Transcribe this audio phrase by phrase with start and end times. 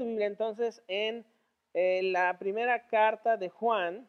[0.00, 1.26] Tu Biblia entonces en
[1.74, 4.08] eh, la primera carta de Juan,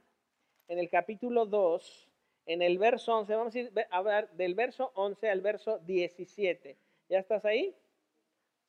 [0.69, 2.09] en el capítulo 2,
[2.45, 3.35] en el verso 11.
[3.35, 6.77] Vamos a ir a ver del verso 11 al verso 17.
[7.09, 7.75] ¿Ya estás ahí?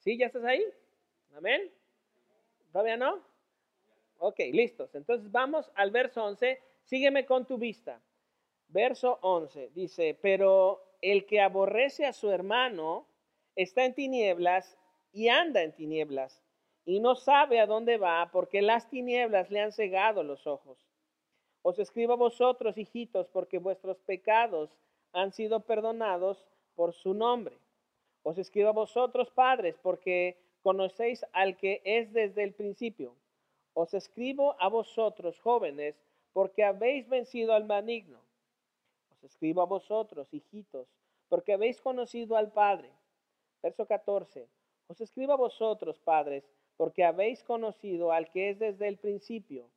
[0.00, 0.18] ¿Sí?
[0.18, 0.64] ¿Ya estás ahí?
[1.36, 1.70] Amén.
[2.72, 3.22] ¿Todavía no?
[4.18, 4.92] Ok, listos.
[4.96, 6.60] Entonces vamos al verso 11.
[6.82, 8.00] Sígueme con tu vista.
[8.66, 13.06] Verso 11 dice, pero el que aborrece a su hermano
[13.54, 14.76] está en tinieblas
[15.12, 16.41] y anda en tinieblas
[16.84, 20.78] y no sabe a dónde va porque las tinieblas le han cegado los ojos.
[21.62, 24.70] Os escribo a vosotros, hijitos, porque vuestros pecados
[25.12, 27.56] han sido perdonados por su nombre.
[28.24, 33.14] Os escribo a vosotros, padres, porque conocéis al que es desde el principio.
[33.74, 35.96] Os escribo a vosotros, jóvenes,
[36.32, 38.18] porque habéis vencido al maligno.
[39.10, 40.88] Os escribo a vosotros, hijitos,
[41.28, 42.90] porque habéis conocido al Padre.
[43.62, 44.48] Verso 14.
[44.88, 46.44] Os escribo a vosotros, padres,
[46.76, 49.68] porque habéis conocido al que es desde el principio.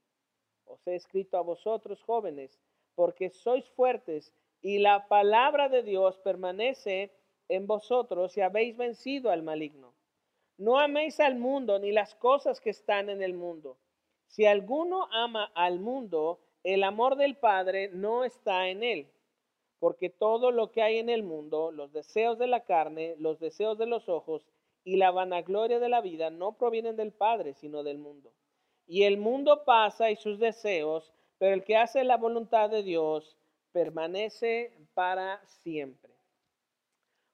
[0.65, 2.59] Os he escrito a vosotros, jóvenes,
[2.95, 7.11] porque sois fuertes y la palabra de Dios permanece
[7.49, 9.93] en vosotros y habéis vencido al maligno.
[10.57, 13.77] No améis al mundo ni las cosas que están en el mundo.
[14.27, 19.11] Si alguno ama al mundo, el amor del Padre no está en él.
[19.79, 23.77] Porque todo lo que hay en el mundo, los deseos de la carne, los deseos
[23.77, 24.47] de los ojos
[24.85, 28.31] y la vanagloria de la vida no provienen del Padre, sino del mundo.
[28.87, 33.35] Y el mundo pasa y sus deseos, pero el que hace la voluntad de Dios
[33.73, 36.13] permanece para siempre.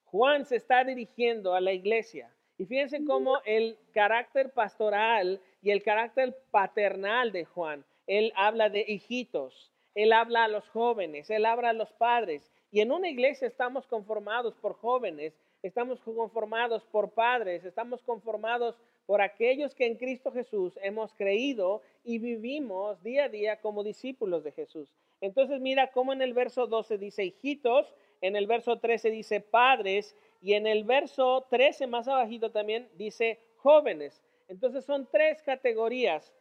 [0.06, 2.34] Juan se está dirigiendo a la iglesia.
[2.57, 8.85] Y fíjense cómo el carácter pastoral y el carácter paternal de Juan, él habla de
[8.88, 12.51] hijitos, él habla a los jóvenes, él habla a los padres.
[12.72, 15.33] Y en una iglesia estamos conformados por jóvenes,
[15.63, 22.19] estamos conformados por padres, estamos conformados por aquellos que en Cristo Jesús hemos creído y
[22.19, 24.94] vivimos día a día como discípulos de Jesús.
[25.19, 30.16] Entonces mira cómo en el verso 12 dice hijitos, en el verso 13 dice padres
[30.41, 34.21] y en el verso 13 más abajito también dice jóvenes.
[34.47, 36.33] Entonces son tres categorías,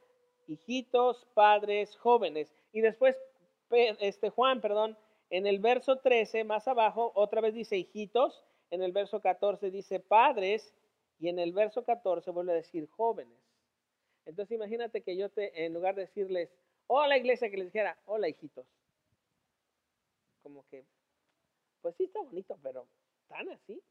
[0.47, 2.53] hijitos, padres, jóvenes.
[2.73, 3.17] Y después
[3.71, 4.97] este Juan, perdón,
[5.29, 10.01] en el verso 13 más abajo otra vez dice hijitos, en el verso 14 dice
[10.01, 10.75] padres
[11.19, 13.39] y en el verso 14 vuelve a decir jóvenes.
[14.27, 16.51] Entonces imagínate que yo te, en lugar de decirles,
[16.87, 18.67] hola iglesia, que les dijera, hola hijitos.
[20.43, 20.85] Como que,
[21.83, 22.87] pues sí está bonito, pero
[23.29, 23.83] tan así.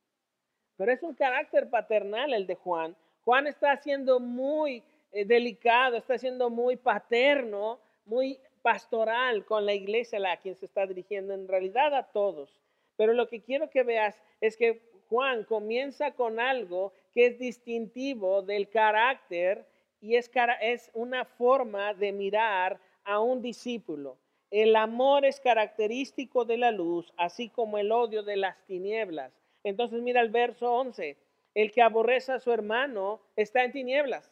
[0.78, 2.95] Pero es un carácter paternal el de Juan.
[3.25, 10.18] Juan está siendo muy eh, delicado, está siendo muy paterno, muy pastoral con la iglesia
[10.18, 12.59] a la quien se está dirigiendo, en realidad a todos.
[13.00, 18.42] Pero lo que quiero que veas es que Juan comienza con algo que es distintivo
[18.42, 19.66] del carácter
[20.02, 20.30] y es,
[20.60, 24.18] es una forma de mirar a un discípulo.
[24.52, 29.31] El amor es característico de la luz, así como el odio de las tinieblas.
[29.64, 31.16] Entonces mira el verso 11.
[31.56, 34.30] El que aborrece a su hermano está en tinieblas.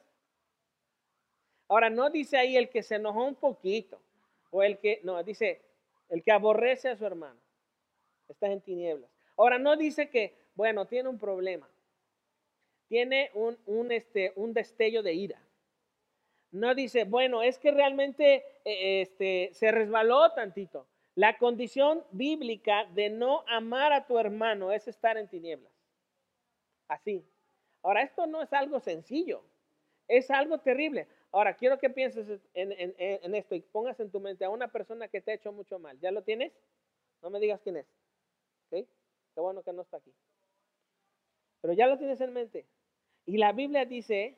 [1.70, 3.98] Ahora, no dice ahí el que se enojó un poquito
[4.52, 5.62] o el que, no, dice
[6.10, 7.47] el que aborrece a su hermano
[8.28, 9.10] está en tinieblas.
[9.38, 11.70] Ahora, no dice que, bueno, tiene un problema.
[12.88, 15.42] Tiene un, un, este, un destello de ira.
[16.52, 20.88] No dice, bueno, es que realmente eh, este, se resbaló tantito.
[21.16, 25.74] La condición bíblica de no amar a tu hermano es estar en tinieblas.
[26.88, 27.26] Así.
[27.84, 29.44] Ahora, esto no es algo sencillo,
[30.08, 31.08] es algo terrible.
[31.32, 34.68] Ahora, quiero que pienses en, en, en, esto y pongas en tu mente a una
[34.68, 36.00] persona que te ha hecho mucho mal.
[36.00, 36.54] ¿Ya lo tienes?
[37.22, 37.86] No me digas quién es.
[39.38, 40.12] Qué bueno que no está aquí.
[41.62, 42.66] Pero ya lo tienes en mente.
[43.24, 44.36] Y la Biblia dice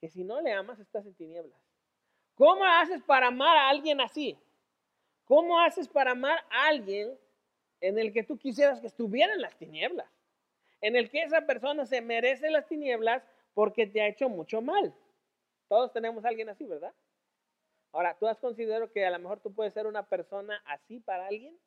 [0.00, 1.58] que si no le amas, estás en tinieblas.
[2.36, 4.38] ¿Cómo haces para amar a alguien así?
[5.24, 7.18] ¿Cómo haces para amar a alguien
[7.80, 10.08] en el que tú quisieras que estuviera en las tinieblas?
[10.82, 13.24] En el que esa persona se merece las tinieblas
[13.54, 14.94] porque te ha hecho mucho mal.
[15.66, 16.94] Todos tenemos a alguien así, ¿verdad?
[17.90, 21.26] Ahora, ¿tú has considerado que a lo mejor tú puedes ser una persona así para
[21.26, 21.58] alguien?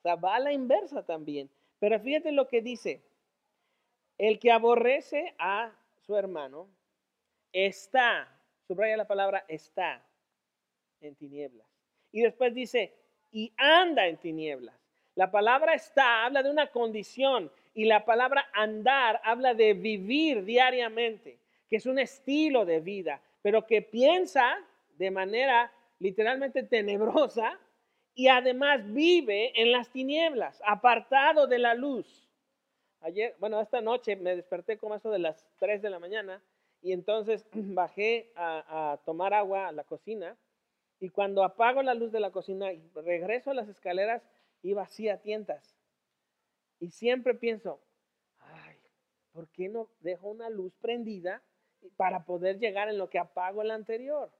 [0.00, 1.50] O sea, va a la inversa también.
[1.78, 3.02] Pero fíjate lo que dice.
[4.18, 5.72] El que aborrece a
[6.06, 6.68] su hermano
[7.52, 8.28] está,
[8.66, 10.02] subraya la palabra está
[11.00, 11.66] en tinieblas.
[12.12, 12.94] Y después dice,
[13.30, 14.74] y anda en tinieblas.
[15.14, 21.38] La palabra está habla de una condición y la palabra andar habla de vivir diariamente,
[21.68, 24.58] que es un estilo de vida, pero que piensa
[24.96, 27.58] de manera literalmente tenebrosa
[28.16, 32.26] y además vive en las tinieblas, apartado de la luz.
[33.00, 36.42] Ayer, bueno, esta noche me desperté como eso de las 3 de la mañana
[36.80, 40.34] y entonces bajé a, tomar agua a la cocina
[40.98, 44.22] y cuando apago la luz de la cocina y regreso a las escaleras,
[44.62, 45.76] iba así a tientas.
[46.80, 47.82] Y siempre pienso,
[48.38, 48.78] ay,
[49.32, 51.42] ¿por qué no dejo una luz prendida
[51.98, 54.32] para poder llegar en lo que apago el anterior?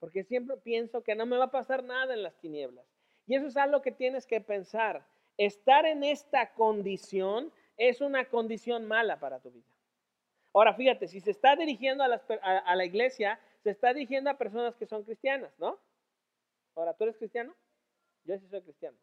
[0.00, 2.89] Porque siempre pienso que no me va a pasar nada en las tinieblas.
[3.30, 5.06] Y eso es algo que tienes que pensar.
[5.36, 9.68] Estar en esta condición es una condición mala para tu vida.
[10.52, 14.84] Ahora, fíjate, si se está dirigiendo a, la iglesia, se está dirigiendo a personas que
[14.84, 15.78] son cristianas, ¿no?
[16.74, 17.54] Ahora, ¿tú eres cristiano?
[18.24, 18.98] Yo sí soy cristiano.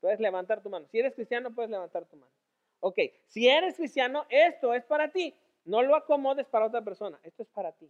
[0.00, 0.88] Puedes levantar tu mano.
[0.88, 2.32] Si eres cristiano, puedes levantar tu mano.
[2.80, 5.32] Ok, si eres cristiano, esto es para ti.
[5.64, 7.20] No lo acomodes para otra persona.
[7.22, 7.88] Esto es para ti.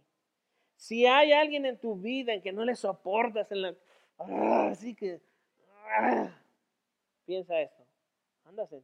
[0.75, 3.75] Si hay alguien en tu vida en que no le soportas, en la...
[4.69, 5.19] así que...
[7.25, 7.83] Piensa esto.
[8.45, 8.83] Andas en.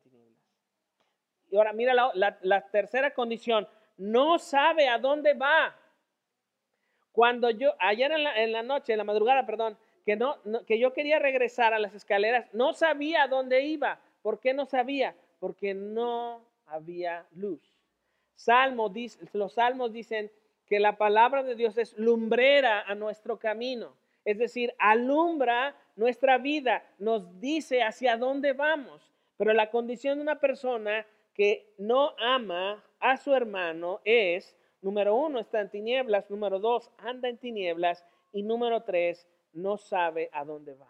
[1.49, 3.67] Y ahora mira la tercera condición
[3.97, 5.75] no sabe a dónde va.
[7.11, 11.19] Cuando yo, ayer en la, noche, en la madrugada, perdón, que, no, que yo quería
[11.19, 13.99] regresar a las escaleras, no sabía a dónde iba.
[14.21, 15.15] ¿Por qué no sabía?
[15.39, 17.61] Porque no había luz.
[18.33, 18.91] Salmo,
[19.33, 20.31] los salmos dicen
[20.65, 23.95] que la palabra de Dios es lumbrera a nuestro camino.
[24.25, 29.11] Es decir, alumbra nuestra vida, nos dice hacia dónde vamos.
[29.37, 35.39] Pero la condición de una persona que no ama a su hermano es, número uno,
[35.39, 40.75] está en tinieblas, número dos, anda en tinieblas y número tres, no sabe a dónde
[40.75, 40.89] va.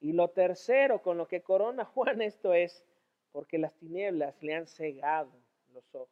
[0.00, 2.84] Y lo tercero con lo que corona Juan esto es
[3.32, 5.32] porque las tinieblas le han cegado
[5.72, 6.08] los ojos.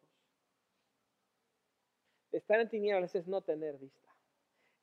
[2.33, 4.04] Estar en tinieblas es no tener vista.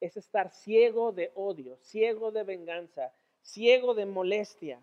[0.01, 4.81] Es estar ciego de odio, ciego de venganza, ciego de molestia,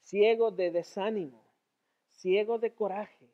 [0.00, 1.44] ciego de desánimo,
[2.08, 3.28] ciego de coraje,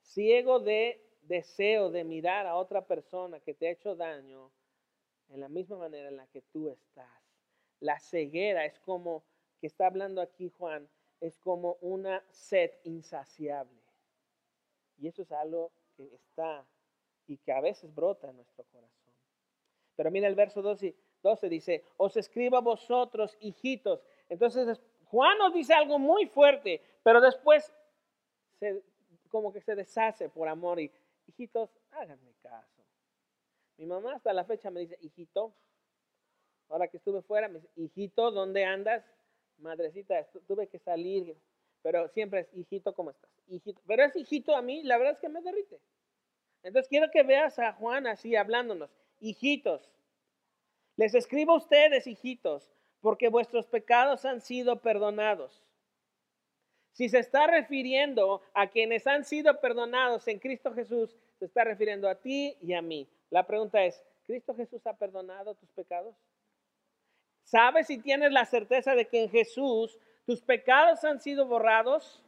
[0.00, 4.50] ciego de deseo de mirar a otra persona que te ha hecho daño
[5.28, 7.22] en la misma manera en la que tú estás.
[7.80, 9.22] La ceguera es como,
[9.60, 10.88] que está hablando aquí Juan,
[11.20, 13.82] es como una sed insaciable.
[14.98, 16.66] Y eso es algo que está
[17.28, 19.14] y que a veces brota en nuestro corazón.
[19.94, 24.02] Pero mira el verso 12, 12 dice, os escribo a vosotros, hijitos.
[24.28, 27.72] Entonces Juan nos dice algo muy fuerte, pero después
[28.58, 28.82] se,
[29.28, 30.90] como que se deshace por amor y,
[31.26, 32.82] hijitos, háganme caso.
[33.76, 35.54] Mi mamá hasta la fecha me dice, hijito,
[36.68, 39.04] ahora que estuve fuera, me dice, hijito, ¿dónde andas?
[39.58, 41.36] Madrecita, tuve que salir,
[41.82, 43.30] pero siempre es, hijito, ¿cómo estás?
[43.48, 45.80] Hijito, pero es hijito a mí, la verdad es que me derrite.
[46.62, 49.90] Entonces quiero que veas a Juan así hablándonos, hijitos.
[50.96, 55.62] Les escribo a ustedes, hijitos, porque vuestros pecados han sido perdonados.
[56.92, 62.08] Si se está refiriendo a quienes han sido perdonados en Cristo Jesús, se está refiriendo
[62.08, 63.08] a ti y a mí.
[63.30, 66.16] La pregunta es, ¿Cristo Jesús ha perdonado tus pecados?
[67.44, 69.96] ¿Sabes si tienes la certeza de que en Jesús
[70.26, 72.22] tus pecados han sido borrados?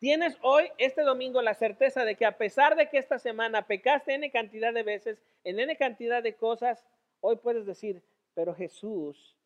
[0.00, 4.14] ¿Tienes hoy, este domingo, la certeza de que a pesar de que esta semana pecaste
[4.14, 6.82] N cantidad de veces, en N cantidad de cosas,
[7.20, 8.02] hoy puedes decir,
[8.32, 9.36] pero Jesús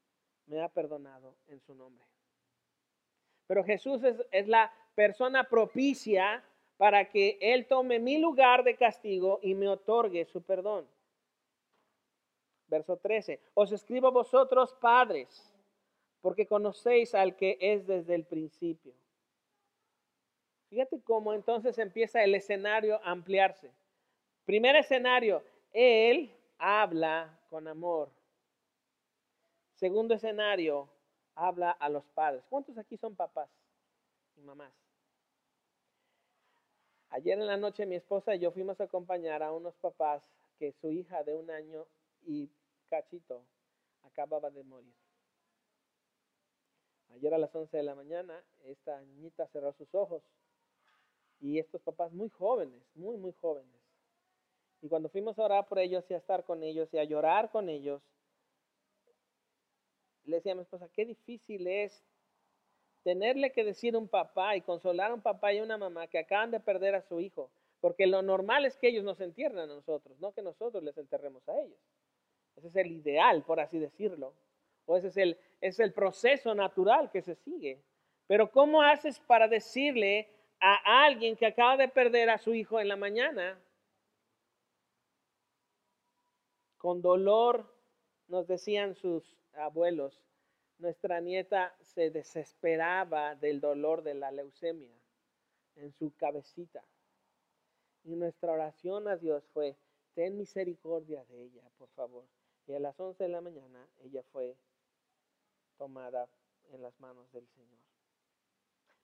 [0.46, 2.06] me ha perdonado en su nombre.
[3.48, 6.44] Pero Jesús es, la persona propicia
[6.76, 10.86] para que Él tome mi lugar de castigo y me otorgue su perdón.
[12.68, 13.40] Verso 13.
[13.54, 15.52] Os escribo vosotros, padres,
[16.20, 18.94] porque conocéis al que es desde el principio.
[20.74, 23.70] Fíjate cómo entonces empieza el escenario a ampliarse.
[24.44, 28.10] Primer escenario, Él habla con amor.
[29.76, 30.88] Segundo escenario,
[31.36, 32.42] habla a los padres.
[32.50, 33.48] ¿Cuántos aquí son papás
[34.34, 34.72] y mamás?
[37.10, 40.28] Ayer en la noche mi esposa y yo fuimos a acompañar a unos papás
[40.58, 41.86] que su hija de un año
[42.26, 42.50] y
[42.90, 43.44] cachito
[44.02, 44.96] acababa de morir.
[47.10, 50.24] Ayer a las 11 de la mañana esta niñita cerró sus ojos
[51.44, 53.70] y estos papás muy jóvenes, muy, muy jóvenes.
[54.80, 57.50] Y cuando fuimos a orar por ellos y a estar con ellos y a llorar
[57.50, 58.00] con ellos,
[60.24, 62.02] le decía a mi esposa, qué difícil es
[63.02, 66.06] tenerle que decir a un papá y consolar a un papá y a una mamá
[66.06, 67.50] que acaban de perder a su hijo,
[67.82, 71.46] porque lo normal es que ellos nos entierren a nosotros, no que nosotros les enterremos
[71.46, 71.78] a ellos.
[72.56, 74.32] Ese es el ideal, por así decirlo,
[74.86, 77.82] o ese es el, es el proceso natural que se sigue.
[78.26, 80.33] Pero ¿cómo haces para decirle
[80.66, 83.60] a alguien que acaba de perder a su hijo en la mañana?
[86.78, 87.70] Con dolor,
[88.28, 90.22] nos decían sus abuelos,
[90.78, 94.94] nuestra nieta se desesperaba del dolor de la leucemia
[95.76, 96.82] en su cabecita.
[98.02, 99.76] Y nuestra oración a Dios fue,
[100.14, 102.24] ten misericordia de ella, por favor.
[102.66, 104.56] Y a las 11 de la mañana ella fue
[105.76, 106.26] tomada
[106.70, 107.80] en las manos del Señor.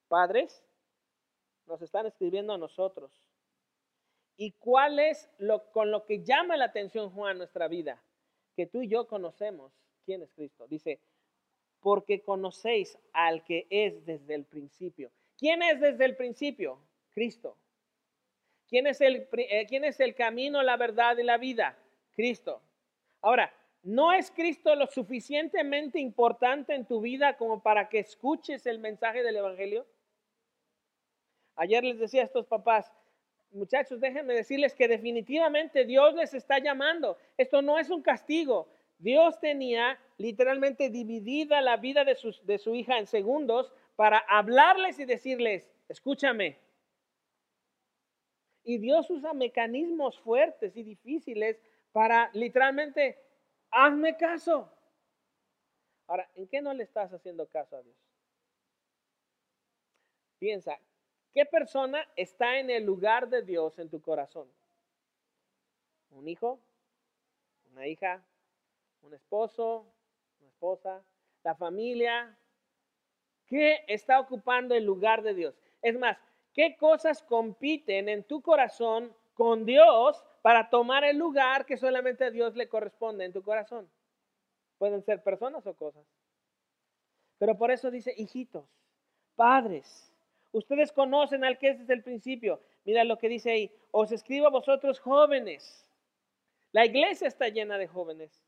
[0.09, 0.65] Padres,
[1.67, 3.13] nos están escribiendo a nosotros.
[4.37, 8.03] ¿Y cuál es lo con lo que llama la atención Juan nuestra vida?
[8.57, 9.73] Que tú y yo conocemos
[10.05, 10.67] quién es Cristo.
[10.67, 11.01] Dice,
[11.81, 15.11] porque conocéis al que es desde el principio.
[15.37, 16.79] ¿Quién es desde el principio?
[17.13, 17.57] Cristo.
[18.69, 21.77] ¿Quién es el, eh, ¿quién es el camino, la verdad y la vida?
[22.13, 22.63] Cristo.
[23.21, 23.53] Ahora,
[23.83, 29.23] ¿no es Cristo lo suficientemente importante en tu vida como para que escuches el mensaje
[29.23, 29.87] del Evangelio?
[31.61, 32.91] Ayer les decía a estos papás,
[33.51, 37.19] muchachos, déjenme decirles que definitivamente Dios les está llamando.
[37.37, 38.67] Esto no es un castigo.
[38.99, 45.05] Dios tenía literalmente dividida la vida de, de su hija en segundos para hablarles y
[45.05, 46.57] decirles, escúchame.
[48.65, 51.61] Y Dios usa mecanismos fuertes y difíciles
[51.93, 53.19] para literalmente,
[53.71, 54.73] hazme caso.
[56.07, 57.99] Ahora, ¿en qué no le estás haciendo caso a Dios?
[60.39, 60.81] Piensa,
[61.33, 64.49] ¿Qué persona está en el lugar de Dios en tu corazón?
[66.11, 66.59] ¿Un hijo?
[67.71, 68.25] ¿Una hija?
[69.03, 69.87] ¿Un esposo?
[70.41, 71.05] ¿Una esposa?
[71.45, 72.37] ¿La familia?
[73.47, 75.55] ¿Qué está ocupando el lugar de Dios?
[75.83, 76.19] Es más,
[76.53, 82.31] ¿qué cosas compiten en tu corazón con Dios para tomar el lugar que solamente a
[82.31, 83.89] Dios le corresponde en tu corazón?
[84.79, 86.05] Pueden ser personas o cosas.
[87.39, 88.65] Pero por eso dice, hijitos,
[89.37, 90.10] padres,
[90.53, 92.61] Ustedes conocen al que es desde el principio.
[92.85, 93.73] Mira lo que dice ahí.
[93.91, 95.89] Os escribo a vosotros jóvenes.
[96.73, 98.43] La iglesia está llena de jóvenes.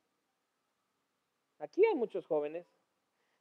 [1.59, 2.67] Aquí hay muchos jóvenes.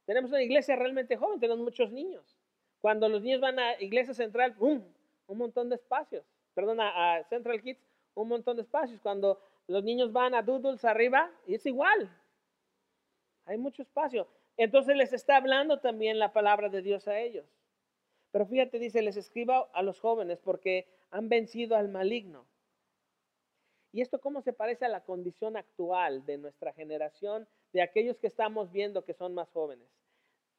[0.04, 2.36] Tenemos una iglesia realmente joven, tenemos muchos niños.
[2.80, 4.82] Cuando los niños van a iglesia central, ¡pum!
[5.26, 6.24] un montón de espacios.
[6.54, 7.80] Perdón, a Central Kids,
[8.14, 9.00] un montón de espacios.
[9.00, 12.10] Cuando los niños van a Doodles arriba, es igual.
[13.46, 14.26] Hay mucho espacio.
[14.56, 17.46] Entonces les está hablando también la palabra de Dios a ellos.
[18.32, 22.46] Pero fíjate, dice, les escriba a los jóvenes porque han vencido al maligno.
[23.92, 28.26] ¿Y esto cómo se parece a la condición actual de nuestra generación, de aquellos que
[28.26, 29.86] estamos viendo que son más jóvenes?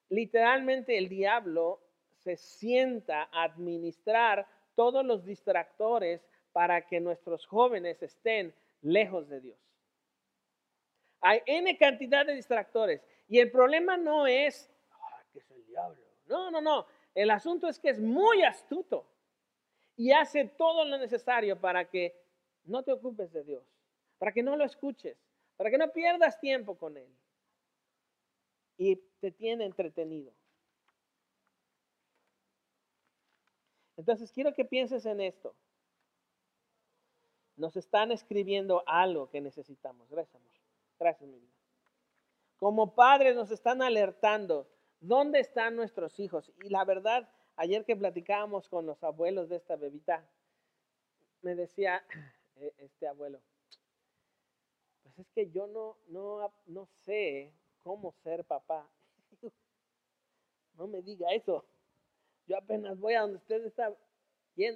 [0.09, 1.81] Literalmente el diablo
[2.19, 8.53] se sienta a administrar todos los distractores para que nuestros jóvenes estén
[8.83, 9.59] lejos de Dios.
[11.21, 14.69] Hay N cantidad de distractores y el problema no es,
[15.31, 16.03] que es el diablo.
[16.27, 16.85] No, no, no.
[17.15, 19.05] El asunto es que es muy astuto
[19.95, 22.15] y hace todo lo necesario para que
[22.65, 23.63] no te ocupes de Dios,
[24.17, 25.17] para que no lo escuches,
[25.55, 27.09] para que no pierdas tiempo con Él.
[28.77, 30.33] Y te tiene entretenido.
[33.97, 35.55] Entonces quiero que pienses en esto.
[37.55, 40.09] Nos están escribiendo algo que necesitamos.
[40.09, 40.51] Gracias, amor.
[40.99, 41.53] Gracias, mi vida.
[42.57, 44.67] Como padres nos están alertando
[45.03, 46.49] ¿Dónde están nuestros hijos?
[46.63, 50.25] Y la verdad, ayer que platicábamos con los abuelos de esta bebita,
[51.41, 52.01] me decía
[52.55, 53.41] eh, este abuelo,
[55.03, 58.89] pues es que yo no, no, no sé cómo ser papá.
[60.75, 61.63] No me diga eso.
[62.47, 63.95] Yo apenas voy a donde usted está,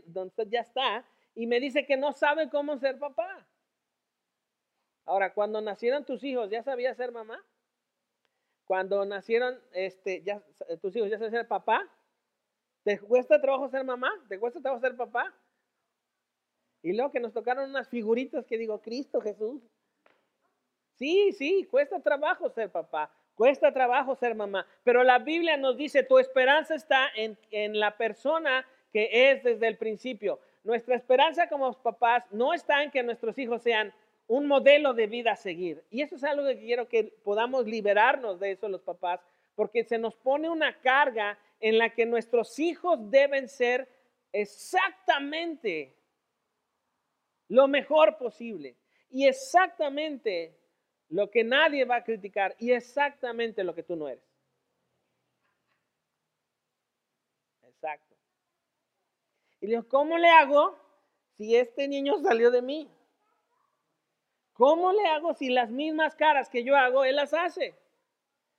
[0.06, 1.04] donde usted ya está,
[1.34, 3.48] y me dice que no sabe cómo ser papá.
[5.06, 7.44] Ahora, cuando nacieron tus hijos, ¿ya sabía ser mamá?
[8.68, 10.42] Cuando nacieron este, ya,
[10.82, 11.88] tus hijos, ¿ya sabes ser papá?
[12.84, 14.12] ¿Te cuesta trabajo ser mamá?
[14.28, 15.34] ¿Te cuesta trabajo ser papá?
[16.84, 19.62] Y luego que nos tocaron unas figuritas que digo, Cristo Jesús.
[20.96, 26.04] Sí, sí, cuesta trabajo ser papá, cuesta trabajo ser mamá, pero la Biblia nos dice,
[26.04, 30.40] tu esperanza está en, en la persona que es desde el principio.
[30.64, 33.94] Nuestra esperanza como papás no está en que nuestros hijos sean
[34.28, 35.84] un modelo de vida a seguir.
[35.90, 39.22] Y eso es algo que quiero que podamos liberarnos de eso los papás,
[39.56, 43.88] porque se nos pone una carga en la que nuestros hijos deben ser
[44.32, 45.96] exactamente
[47.48, 48.76] lo mejor posible
[49.10, 50.54] y exactamente
[51.10, 54.24] lo que nadie va a criticar y exactamente lo que tú no eres.
[57.64, 58.16] Exacto.
[59.62, 60.78] Y le digo, ¿cómo le hago
[61.38, 62.90] si este niño salió de mí?
[64.58, 67.76] ¿Cómo le hago si las mismas caras que yo hago, él las hace?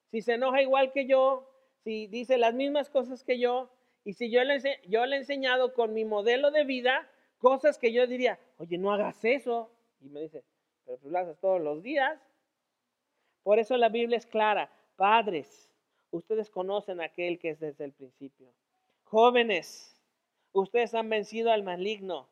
[0.07, 1.51] Si se enoja igual que yo,
[1.83, 3.69] si dice las mismas cosas que yo,
[4.05, 8.39] y si yo le, he enseñado con mi modelo de vida cosas que yo diría,
[8.59, 9.73] oye, no hagas eso.
[10.01, 10.45] Y me dice,
[10.85, 12.17] pero tú lo haces todos los días.
[13.43, 14.71] Por eso la Biblia es clara.
[14.95, 15.73] Padres,
[16.13, 18.53] ustedes conocen a aquel que es desde el principio.
[19.03, 20.01] Jóvenes,
[20.53, 22.29] ustedes han vencido al maligno.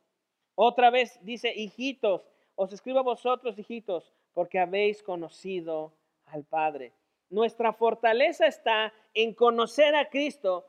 [0.54, 2.22] Otra vez dice, hijitos,
[2.56, 5.92] os escribo a vosotros, hijitos, porque habéis conocido
[6.26, 6.92] al Padre.
[7.28, 10.66] Nuestra fortaleza está en conocer a Cristo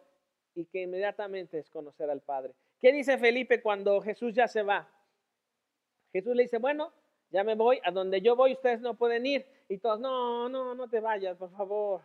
[0.53, 2.53] y que inmediatamente es conocer al Padre.
[2.79, 4.87] ¿Qué dice Felipe cuando Jesús ya se va?
[6.11, 6.93] Jesús le dice, bueno,
[7.29, 9.45] ya me voy, a donde yo voy ustedes no pueden ir.
[9.69, 12.01] Y todos, no, no, no te vayas, por favor,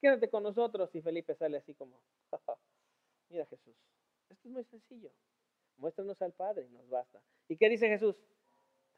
[0.00, 0.94] quédate con nosotros.
[0.94, 2.00] Y Felipe sale así como,
[3.28, 3.76] mira Jesús,
[4.28, 5.10] esto es muy sencillo,
[5.78, 7.20] muéstranos al Padre y nos basta.
[7.48, 8.16] ¿Y qué dice Jesús?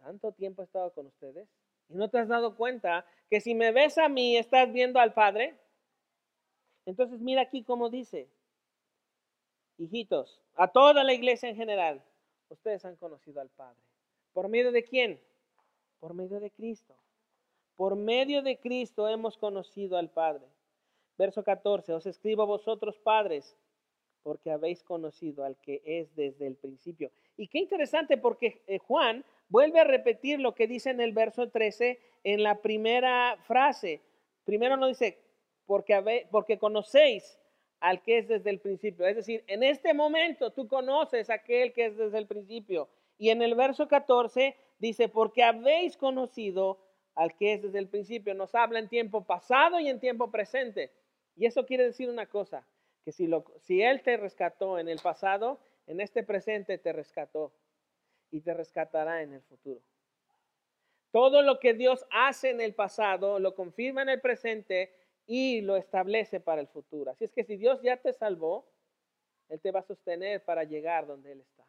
[0.02, 1.48] Tanto tiempo he estado con ustedes
[1.88, 5.14] y no te has dado cuenta que si me ves a mí, estás viendo al
[5.14, 5.56] Padre.
[6.86, 8.28] Entonces mira aquí cómo dice,
[9.78, 12.02] hijitos, a toda la iglesia en general,
[12.48, 13.80] ustedes han conocido al Padre.
[14.32, 15.20] ¿Por medio de quién?
[16.00, 16.96] Por medio de Cristo.
[17.76, 20.46] Por medio de Cristo hemos conocido al Padre.
[21.16, 23.56] Verso 14, os escribo a vosotros padres,
[24.24, 27.12] porque habéis conocido al que es desde el principio.
[27.36, 31.50] Y qué interesante porque eh, Juan vuelve a repetir lo que dice en el verso
[31.50, 34.00] 13 en la primera frase.
[34.44, 35.18] Primero no dice,
[35.66, 37.38] porque, porque conocéis
[37.78, 39.06] al que es desde el principio.
[39.06, 42.88] Es decir, en este momento tú conoces a aquel que es desde el principio.
[43.18, 46.78] Y en el verso 14 dice, porque habéis conocido
[47.14, 48.32] al que es desde el principio.
[48.32, 50.90] Nos habla en tiempo pasado y en tiempo presente.
[51.36, 52.66] Y eso quiere decir una cosa,
[53.04, 57.52] que si Él te rescató en el pasado, en este presente te rescató
[58.32, 59.80] y te rescatará en el futuro.
[61.12, 64.92] Todo lo que Dios hace en el pasado lo confirma en el presente
[65.26, 67.10] y lo establece para el futuro.
[67.10, 68.66] Así es que si Dios ya te salvó,
[69.48, 71.64] Él te va a sostener para llegar donde Él está.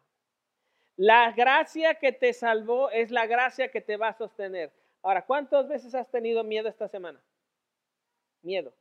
[0.96, 4.72] La gracia que te salvó es la gracia que te va a sostener.
[5.02, 7.22] Ahora, ¿cuántas veces has tenido miedo esta semana?
[8.42, 8.72] Miedo.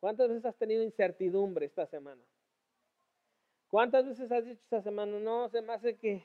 [0.00, 2.22] ¿Cuántas veces has tenido incertidumbre esta semana?
[3.70, 6.24] ¿Cuántas veces has dicho esta semana, no, se me hace que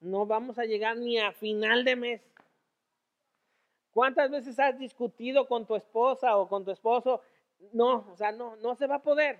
[0.00, 2.22] no vamos a llegar ni a final de mes?
[3.92, 7.20] ¿Cuántas veces has discutido con tu esposa o con tu esposo?
[7.74, 9.38] No, o sea, no, no se va a poder.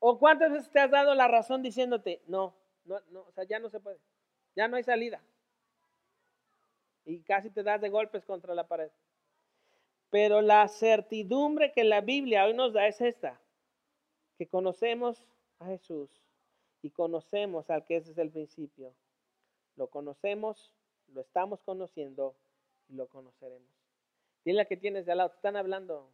[0.00, 2.52] ¿O cuántas veces te has dado la razón diciéndote, no,
[2.86, 3.98] no, no, o sea, ya no se puede,
[4.56, 5.22] ya no hay salida?
[7.04, 8.90] Y casi te das de golpes contra la pared.
[10.10, 13.40] Pero la certidumbre que la Biblia hoy nos da es esta,
[14.36, 15.24] que conocemos
[15.60, 16.10] a Jesús
[16.82, 18.92] y conocemos al que es desde el principio.
[19.76, 20.74] Lo conocemos,
[21.14, 22.34] lo estamos conociendo
[22.88, 23.70] y lo conoceremos.
[24.44, 26.10] Dile a que tienes de al lado, te están hablando.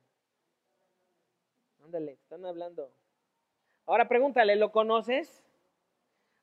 [1.83, 2.93] Ándale, te están hablando.
[3.87, 5.43] Ahora pregúntale, ¿lo conoces?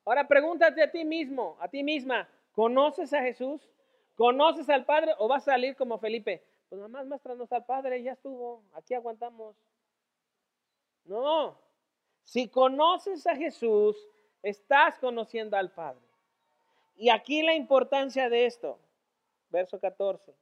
[0.04, 3.70] Ahora pregúntate a ti mismo, a ti misma, ¿conoces a Jesús?
[4.16, 6.42] ¿Conoces al Padre o vas a salir como Felipe?
[6.68, 9.56] Pues nada más muéstranos al Padre, ya estuvo, aquí aguantamos.
[11.04, 11.56] No,
[12.24, 13.96] si conoces a Jesús,
[14.42, 16.06] estás conociendo al Padre.
[16.96, 18.78] Y aquí la importancia de esto,
[19.50, 20.34] verso 14.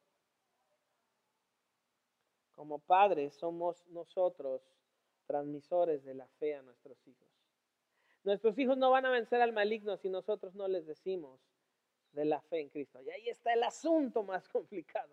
[2.55, 4.63] Como padres somos nosotros
[5.27, 7.29] transmisores de la fe a nuestros hijos.
[8.23, 11.41] Nuestros hijos no van a vencer al maligno si nosotros no les decimos
[12.13, 13.03] de la fe en Cristo.
[13.03, 15.13] Y ahí está el asunto más complicado.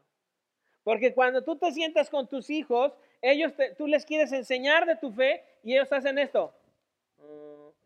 [0.84, 5.12] Porque cuando tú te sientas con tus hijos, ellos tú les quieres enseñar de tu
[5.12, 6.54] fe y ellos hacen esto.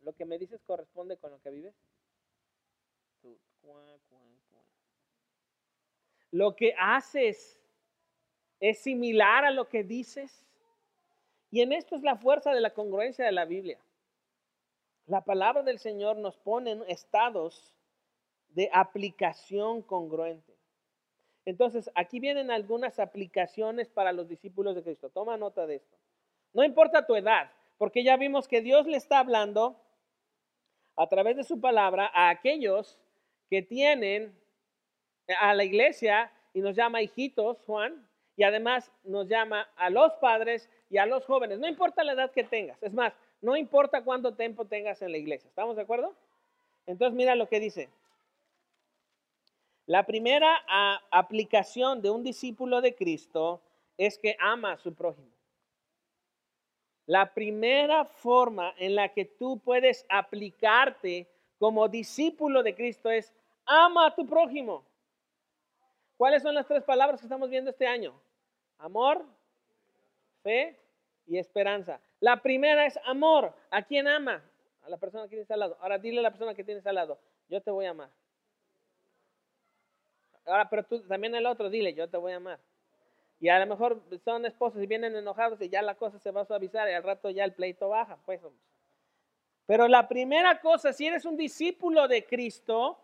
[0.06, 1.74] ¿Lo que me dices corresponde con lo que vives?
[6.30, 7.60] Lo que haces
[8.60, 10.46] es similar a lo que dices.
[11.50, 13.80] Y en esto es la fuerza de la congruencia de la Biblia.
[15.08, 17.74] La palabra del Señor nos pone en estados
[18.50, 20.56] de aplicación congruente.
[21.46, 25.10] Entonces, aquí vienen algunas aplicaciones para los discípulos de Cristo.
[25.10, 25.98] Toma nota de esto.
[26.54, 29.80] No importa tu edad, porque ya vimos que Dios le está hablando
[30.96, 32.98] a través de su palabra a aquellos
[33.50, 34.34] que tienen
[35.40, 40.70] a la iglesia y nos llama hijitos, Juan, y además nos llama a los padres
[40.90, 41.60] y a los jóvenes.
[41.60, 45.18] No importa la edad que tengas, es más, no importa cuánto tiempo tengas en la
[45.18, 45.48] iglesia.
[45.48, 46.14] ¿Estamos de acuerdo?
[46.86, 47.90] Entonces mira lo que dice.
[49.88, 50.64] La primera
[51.12, 53.62] aplicación de un discípulo de Cristo
[53.98, 55.35] es que ama a su prójimo.
[57.06, 61.28] La primera forma en la que tú puedes aplicarte
[61.60, 63.34] como discípulo de Cristo es
[63.66, 64.84] ama a tu prójimo.
[66.18, 68.14] ¿Cuáles son las tres palabras que estamos viendo este año?
[68.80, 69.24] Amor,
[70.42, 70.80] fe
[71.28, 72.00] y esperanza.
[72.20, 73.54] La primera es amor.
[73.70, 74.42] ¿A quién ama?
[74.84, 75.78] A la persona que tienes al lado.
[75.82, 78.10] Ahora dile a la persona que tienes al lado, yo te voy a amar.
[80.46, 82.60] Ahora, pero tú también el otro, dile, yo te voy a amar.
[83.40, 86.42] Y a lo mejor son esposos y vienen enojados y ya la cosa se va
[86.42, 88.42] a suavizar y al rato ya el pleito baja, pues.
[89.66, 92.98] Pero la primera cosa, si eres un discípulo de Cristo,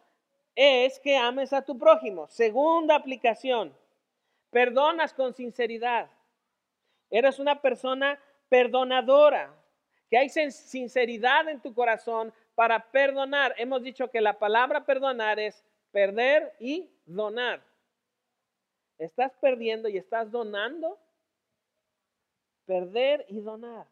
[0.56, 2.28] es que ames a tu prójimo.
[2.28, 3.76] Segunda aplicación,
[4.50, 6.10] perdonas con sinceridad.
[7.10, 9.54] Eres una persona perdonadora,
[10.10, 13.56] que hay sinceridad en tu corazón para perdonar.
[13.58, 17.62] Hemos dicho que la palabra perdonar es perder y donar.
[19.02, 21.00] ¿Estás perdiendo y estás donando?
[22.68, 23.88] Perder y donar.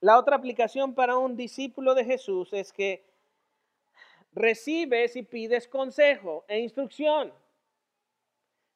[0.00, 3.04] La otra aplicación para un discípulo de Jesús es que
[4.32, 7.32] recibes y pides consejo e instrucción.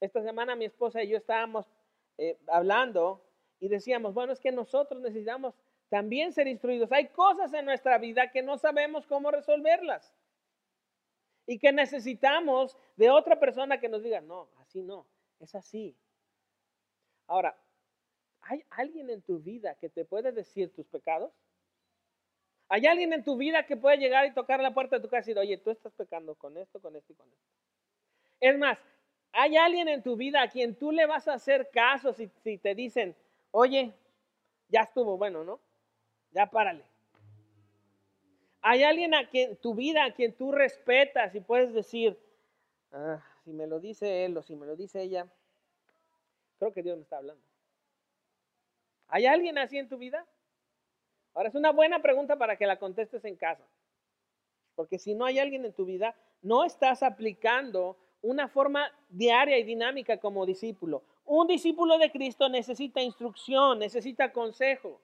[0.01, 1.64] Esta semana mi esposa y yo estábamos
[2.18, 3.25] eh, hablando
[3.61, 5.55] y decíamos, bueno, es que nosotros necesitamos
[5.90, 6.90] también ser instruidos.
[6.90, 10.12] Hay cosas en nuestra vida que no sabemos cómo resolverlas
[11.53, 15.07] y que necesitamos de otra persona que nos diga, no, así no,
[15.38, 15.95] es así.
[17.27, 17.55] Ahora,
[18.41, 21.31] ¿hay alguien en tu vida que te puede decir tus pecados?
[22.71, 25.31] ¿Hay alguien en tu vida que puede llegar y tocar la puerta de tu casa
[25.31, 27.47] y decir, oye, tú estás pecando con esto, con esto y con esto?
[28.41, 28.79] Es más,
[29.33, 32.57] ¿hay alguien en tu vida a quien tú le vas a hacer caso si, si
[32.57, 33.15] te dicen,
[33.51, 33.93] oye,
[34.69, 35.61] ya estuvo bueno, ¿no?
[36.31, 36.91] Ya párale.
[38.62, 42.16] ¿Hay alguien a quien tu vida, a quien tú respetas y puedes decir,
[42.92, 45.27] ah, si me lo dice él o si me lo dice ella,
[46.59, 47.42] creo que Dios me está hablando?
[49.09, 50.25] ¿Hay alguien así en tu vida?
[51.35, 53.66] Ahora es una buena pregunta para que la contestes en casa.
[54.77, 59.64] Porque si no hay alguien en tu vida, no estás aplicando una forma diaria y
[59.64, 61.03] dinámica como discípulo.
[61.25, 65.01] Un discípulo de Cristo necesita instrucción, necesita consejo.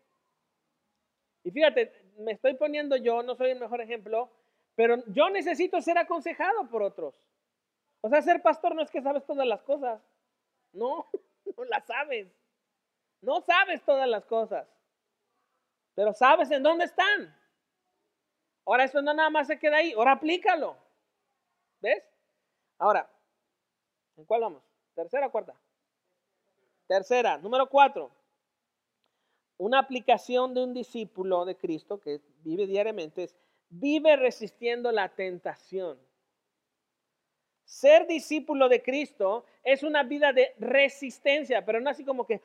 [1.44, 4.30] Y fíjate, me estoy poniendo yo, no soy el mejor ejemplo,
[4.74, 7.14] pero yo necesito ser aconsejado por otros.
[8.00, 10.00] O sea, ser pastor no es que sabes todas las cosas.
[10.72, 11.08] No,
[11.56, 12.28] no las sabes.
[13.20, 14.68] No sabes todas las cosas.
[15.94, 17.34] Pero sabes en dónde están.
[18.64, 19.92] Ahora eso no nada más se queda ahí.
[19.92, 20.76] Ahora aplícalo.
[21.80, 22.04] ¿Ves?
[22.78, 23.08] Ahora,
[24.16, 24.62] ¿en cuál vamos?
[24.94, 25.54] ¿Tercera o cuarta?
[26.86, 28.10] Tercera, número cuatro
[29.58, 33.36] una aplicación de un discípulo de Cristo que vive diariamente es,
[33.68, 35.98] vive resistiendo la tentación.
[37.64, 42.40] Ser discípulo de Cristo es una vida de resistencia, pero no así como que,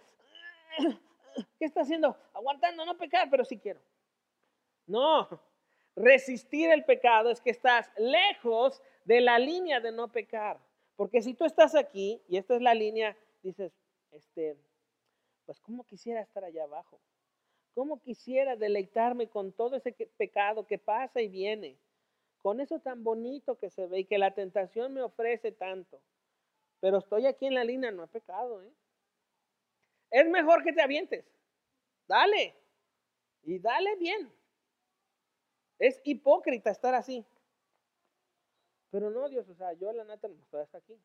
[1.59, 2.17] ¿qué está haciendo?
[2.33, 3.79] Aguantando, no pecar, pero sí quiero.
[4.85, 5.29] No,
[5.95, 10.59] resistir el pecado es que estás lejos de la línea de no pecar.
[10.95, 13.71] Porque si tú estás aquí y esta es la línea, dices,
[14.11, 14.57] este,
[15.45, 16.99] pues cómo quisiera estar allá abajo.
[17.73, 21.77] ¿Cómo quisiera deleitarme con todo ese pecado que pasa y viene?
[22.41, 26.01] Con eso tan bonito que se ve y que la tentación me ofrece tanto.
[26.79, 28.61] Pero estoy aquí en la línea, no he pecado.
[28.61, 28.71] ¿eh?
[30.11, 31.25] Es mejor que te avientes.
[32.07, 32.55] Dale.
[33.43, 34.31] Y dale bien.
[35.79, 37.25] Es hipócrita estar así.
[38.91, 40.99] Pero no, Dios, o sea, yo la nata no estoy hasta aquí.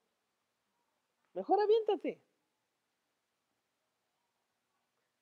[1.32, 2.20] Mejor aviéntate.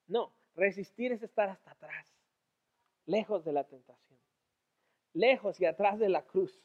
[0.07, 2.07] No, resistir es estar hasta atrás,
[3.05, 4.19] lejos de la tentación,
[5.13, 6.59] lejos y atrás de la cruz.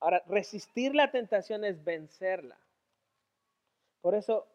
[0.00, 2.58] Ahora, resistir la tentación es vencerla.
[4.02, 4.46] Por eso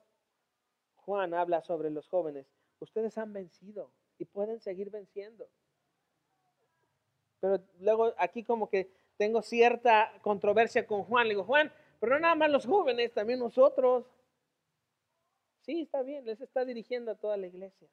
[0.97, 2.45] Juan habla sobre los jóvenes.
[2.79, 5.47] Ustedes han vencido y pueden seguir venciendo.
[7.39, 11.27] Pero luego aquí como que tengo cierta controversia con Juan.
[11.27, 14.05] Le digo, Juan, pero no nada más los jóvenes, también nosotros.
[15.61, 17.87] Sí, está bien, les está dirigiendo a toda la iglesia.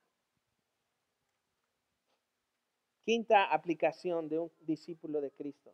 [3.05, 5.73] Quinta aplicación de un discípulo de Cristo.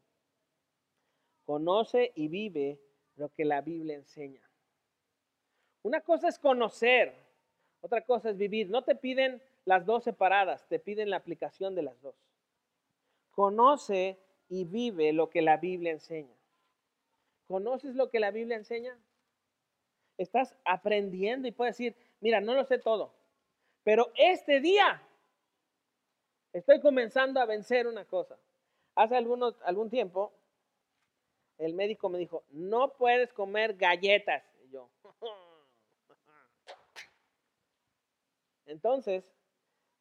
[1.45, 2.81] Conoce y vive
[3.17, 4.41] lo que la Biblia enseña.
[5.83, 7.15] Una cosa es conocer,
[7.81, 8.71] otra cosa es vivir.
[8.71, 12.17] No te piden las dos separadas, te piden la aplicación de las dos.
[13.31, 16.35] Conoce y vive lo que la Biblia enseña.
[17.47, 18.99] ¿Conoces lo que la Biblia enseña?
[20.19, 23.13] Estás aprendiendo y puedes decir, mira, no lo sé todo,
[23.83, 25.03] pero este día
[26.53, 28.39] estoy comenzando a vencer una cosa.
[28.95, 30.33] Hace algunos, algún tiempo,
[31.59, 34.45] el médico me dijo, no puedes comer galletas.
[34.65, 34.89] Y yo,
[38.67, 39.35] entonces,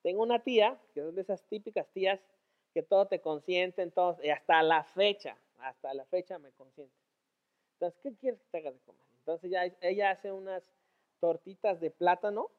[0.03, 2.19] tengo una tía, que es de esas típicas tías
[2.73, 6.93] que todo te consienten, todo, y hasta la fecha, hasta la fecha me consiente.
[7.73, 9.12] Entonces, ¿qué quieres que te haga de comer?
[9.25, 10.63] Entonces ya, ella hace unas
[11.19, 12.51] tortitas de plátano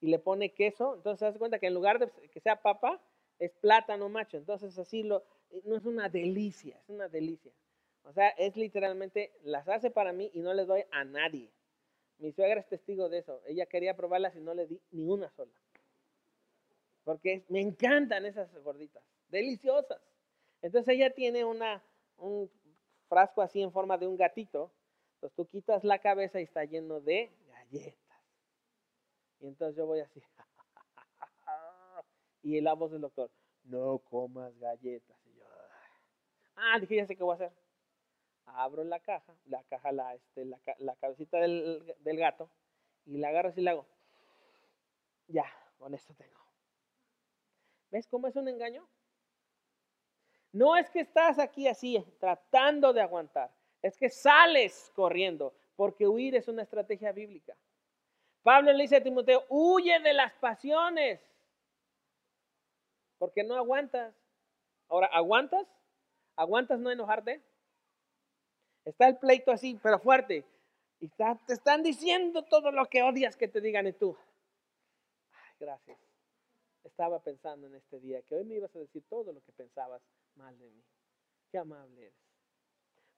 [0.00, 0.94] y le pone queso.
[0.94, 3.00] Entonces se hace cuenta que en lugar de que sea papa,
[3.38, 4.36] es plátano macho.
[4.36, 5.24] Entonces así lo,
[5.64, 7.52] no es una delicia, es una delicia.
[8.04, 11.50] O sea, es literalmente, las hace para mí y no le doy a nadie.
[12.18, 13.42] Mi suegra es testigo de eso.
[13.46, 15.52] Ella quería probarlas y no le di ni una sola.
[17.04, 20.00] porque me encantan esas gorditas, deliciosas.
[20.62, 21.82] Entonces ella tiene una,
[22.18, 22.50] un
[23.08, 24.70] frasco así en forma de un gatito.
[25.18, 28.22] Entonces tú quitas la cabeza y está lleno de galletas.
[29.40, 30.22] Y entonces yo voy así.
[32.42, 33.28] y la voz del doctor,
[33.64, 35.16] no comas galletas.
[35.26, 35.44] Y yo,
[36.54, 37.52] ah, dije, ya sé qué voy a hacer.
[38.46, 42.48] Abro la caja, la caja, la, este, la, cabecita del, del gato,
[43.04, 43.86] y la agarro así y la hago.
[45.26, 46.38] Ya, con esto tengo.
[47.90, 48.88] ¿Ves cómo es un engaño?
[50.52, 53.50] No es que estás aquí así tratando de aguantar,
[53.82, 57.56] es que sales corriendo, porque huir es una estrategia bíblica.
[58.42, 61.20] Pablo le dice a Timoteo, huye de las pasiones,
[63.18, 64.14] porque no aguantas.
[64.88, 65.66] Ahora, ¿aguantas?
[66.36, 67.42] ¿Aguantas no enojarte?
[68.84, 70.44] Está el pleito así, pero fuerte.
[71.00, 74.16] Y te están diciendo todo lo que odias que te digan y tú.
[75.32, 75.98] Ay, gracias.
[76.84, 80.02] Estaba pensando en este día que hoy me ibas a decir todo lo que pensabas
[80.36, 80.82] mal de mí.
[81.50, 82.27] Qué amable eres.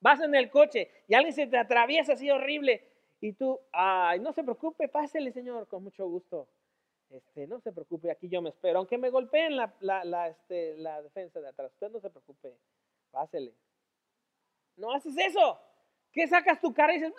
[0.01, 2.83] Vas en el coche y alguien se te atraviesa así horrible
[3.21, 6.49] y tú, ay, no se preocupe, pásele, Señor, con mucho gusto.
[7.11, 8.79] Este, no se preocupe, aquí yo me espero.
[8.79, 12.57] Aunque me golpeen la, la, este, la defensa de atrás, usted no se preocupe,
[13.11, 13.53] pásele.
[14.77, 15.61] No haces eso.
[16.13, 17.15] ¿Qué sacas tu cara y dices,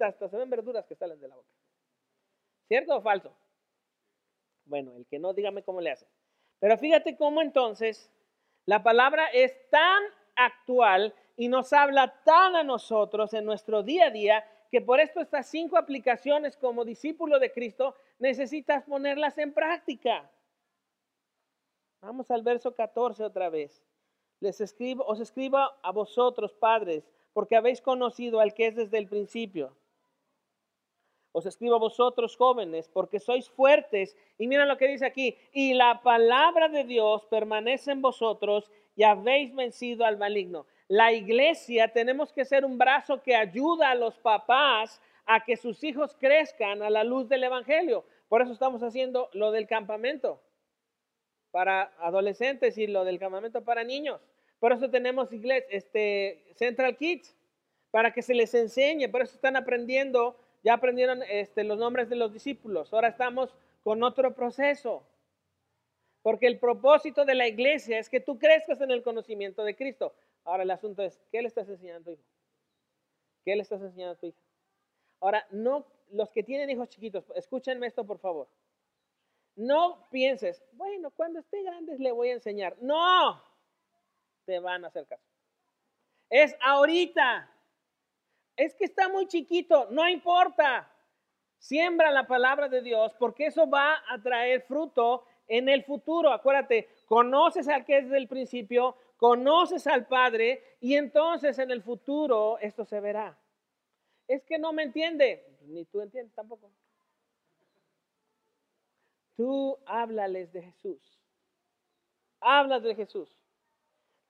[0.00, 1.48] hasta se ven verduras que salen de la boca?
[2.68, 3.34] ¿Cierto o falso?
[4.66, 6.06] Bueno, el que no, dígame cómo le hace.
[6.60, 8.10] Pero fíjate cómo entonces
[8.66, 10.02] la palabra es tan
[10.36, 15.20] actual y nos habla tan a nosotros en nuestro día a día que por esto
[15.20, 20.30] estas cinco aplicaciones como discípulo de Cristo necesitas ponerlas en práctica.
[22.00, 23.82] Vamos al verso 14 otra vez.
[24.40, 29.08] Les escribo, os escribo a vosotros, padres, porque habéis conocido al que es desde el
[29.08, 29.74] principio.
[31.32, 34.16] Os escribo a vosotros jóvenes, porque sois fuertes.
[34.38, 35.36] Y mira lo que dice aquí.
[35.52, 40.66] Y la palabra de Dios permanece en vosotros y habéis vencido al maligno.
[40.88, 45.82] La iglesia tenemos que ser un brazo que ayuda a los papás a que sus
[45.82, 48.04] hijos crezcan a la luz del Evangelio.
[48.28, 50.40] Por eso estamos haciendo lo del campamento
[51.50, 54.20] para adolescentes y lo del campamento para niños.
[54.58, 57.36] Por eso tenemos iglesia, este, Central Kids,
[57.90, 59.08] para que se les enseñe.
[59.08, 62.92] Por eso están aprendiendo ya aprendieron este, los nombres de los discípulos.
[62.92, 65.06] Ahora estamos con otro proceso.
[66.22, 70.14] Porque el propósito de la iglesia es que tú crezcas en el conocimiento de Cristo.
[70.44, 72.22] Ahora el asunto es, ¿qué le estás enseñando a tu hijo?
[73.44, 74.38] ¿Qué le estás enseñando a tu hijo?
[75.20, 78.48] Ahora, no, los que tienen hijos chiquitos, escúchenme esto por favor.
[79.56, 82.76] No pienses, bueno, cuando esté grande le voy a enseñar.
[82.80, 83.42] No,
[84.44, 85.24] te van a hacer caso.
[86.28, 87.50] Es ahorita
[88.56, 90.90] es que está muy chiquito, no importa.
[91.58, 96.32] Siembra la palabra de Dios porque eso va a traer fruto en el futuro.
[96.32, 102.58] Acuérdate, conoces al que es del principio, conoces al Padre y entonces en el futuro
[102.58, 103.38] esto se verá.
[104.26, 106.70] Es que no me entiende, ni tú entiendes tampoco.
[109.36, 111.20] Tú háblales de Jesús.
[112.40, 113.36] Hablas de Jesús.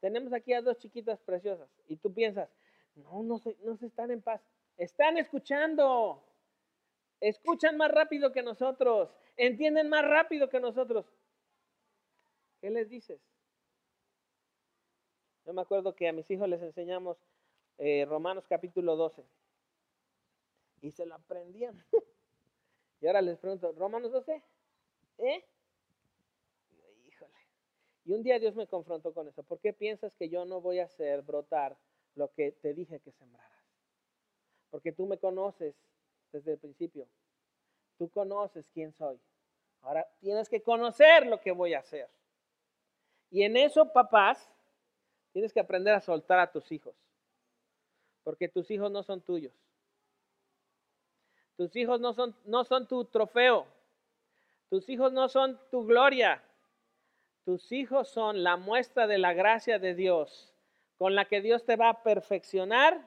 [0.01, 2.49] Tenemos aquí a dos chiquitas preciosas y tú piensas,
[2.95, 4.41] no, no se, no se están en paz.
[4.77, 6.23] Están escuchando.
[7.21, 9.11] Escuchan más rápido que nosotros.
[9.37, 11.07] Entienden más rápido que nosotros.
[12.61, 13.21] ¿Qué les dices?
[15.45, 17.19] Yo me acuerdo que a mis hijos les enseñamos
[17.79, 19.25] eh, Romanos capítulo 12.
[20.81, 21.85] Y se lo aprendían.
[23.01, 24.43] y ahora les pregunto, ¿Romanos 12?
[25.19, 25.45] ¿Eh?
[27.07, 27.39] Híjole.
[28.05, 29.43] Y un día Dios me confrontó con eso.
[29.43, 31.77] ¿Por qué piensas que yo no voy a hacer brotar
[32.17, 33.51] lo que te dije que sembraras.
[34.71, 35.75] Porque tú me conoces
[36.33, 37.07] desde el principio.
[37.99, 39.21] Tú conoces quién soy.
[39.83, 42.09] Ahora tienes que conocer lo que voy a hacer.
[43.31, 44.51] Y en eso, papás,
[45.35, 46.95] tienes que aprender a soltar a tus hijos.
[48.23, 49.53] Porque tus hijos no son tuyos.
[51.57, 53.67] Tus hijos no son, no son tu trofeo.
[54.71, 56.41] Tus hijos no son tu gloria.
[57.45, 60.55] Tus hijos son la muestra de la gracia de Dios
[60.99, 62.99] con la que Dios te va a perfeccionar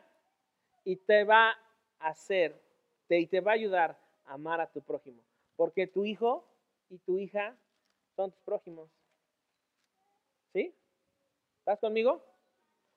[0.83, 1.51] y te va
[1.99, 2.61] a hacer,
[3.07, 5.23] te, y te va a ayudar a amar a tu prójimo.
[5.55, 6.45] Porque tu hijo
[6.89, 7.55] y tu hija
[8.17, 8.89] son tus prójimos.
[10.51, 10.73] ¿Sí?
[11.67, 12.23] ¿Estás conmigo?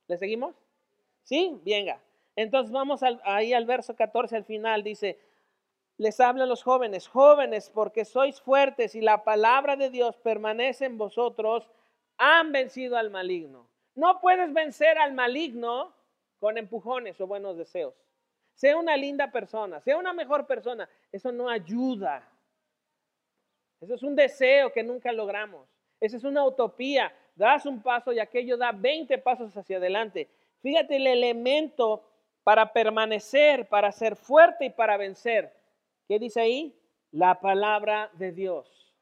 [0.07, 0.55] ¿Le seguimos?
[1.25, 1.61] ¿Sí?
[1.65, 2.01] Venga.
[2.37, 4.85] Entonces vamos ahí al verso 14 al final.
[4.85, 5.19] Dice,
[5.97, 10.99] les hablan los jóvenes, jóvenes, porque sois fuertes y la palabra de Dios permanece en
[10.99, 11.69] vosotros,
[12.17, 13.67] han vencido al maligno.
[13.97, 15.93] No puedes vencer al maligno
[16.39, 17.95] con empujones o buenos deseos.
[18.55, 20.89] Sea una linda persona, sea una mejor persona.
[21.11, 22.23] Eso no ayuda.
[23.81, 25.69] Ese es un deseo que nunca logramos.
[25.99, 27.13] Esa es una utopía.
[27.35, 30.29] Das un paso y aquello da 20 pasos hacia adelante.
[30.63, 32.03] Fíjate el elemento
[32.43, 35.53] para permanecer, para ser fuerte y para vencer.
[36.09, 36.75] ¿Qué dice ahí?
[37.13, 38.95] La palabra de Dios.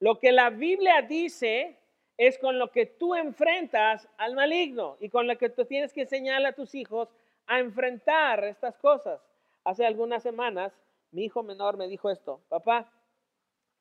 [0.00, 1.78] Lo que la Biblia dice
[2.16, 6.02] es con lo que tú enfrentas al maligno y con lo que tú tienes que
[6.02, 7.08] enseñarle a tus hijos
[7.46, 9.20] a enfrentar estas cosas.
[9.64, 10.72] Hace algunas semanas
[11.10, 12.90] mi hijo menor me dijo esto, papá,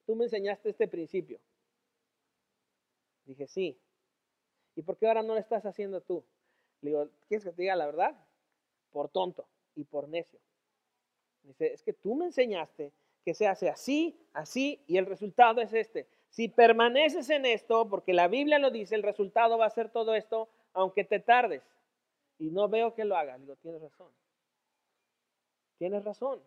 [0.06, 1.40] tú me enseñaste este principio.
[3.26, 3.80] Dije, sí.
[4.76, 6.24] ¿Y por qué ahora no lo estás haciendo tú?
[6.82, 8.16] Le digo, ¿quieres que te diga la verdad?
[8.92, 10.40] Por tonto y por necio.
[11.44, 12.92] Dice, es que tú me enseñaste
[13.24, 16.08] que se hace así, así, y el resultado es este.
[16.30, 20.16] Si permaneces en esto, porque la Biblia lo dice, el resultado va a ser todo
[20.16, 21.62] esto, aunque te tardes.
[22.40, 23.40] Y no veo que lo hagas.
[23.40, 24.12] Digo, tienes razón.
[25.78, 26.42] Tienes razón.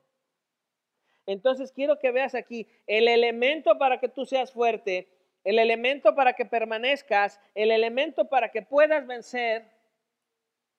[1.26, 5.08] Entonces quiero que veas aquí el elemento para que tú seas fuerte,
[5.44, 9.64] el elemento para que permanezcas, el elemento para que puedas vencer,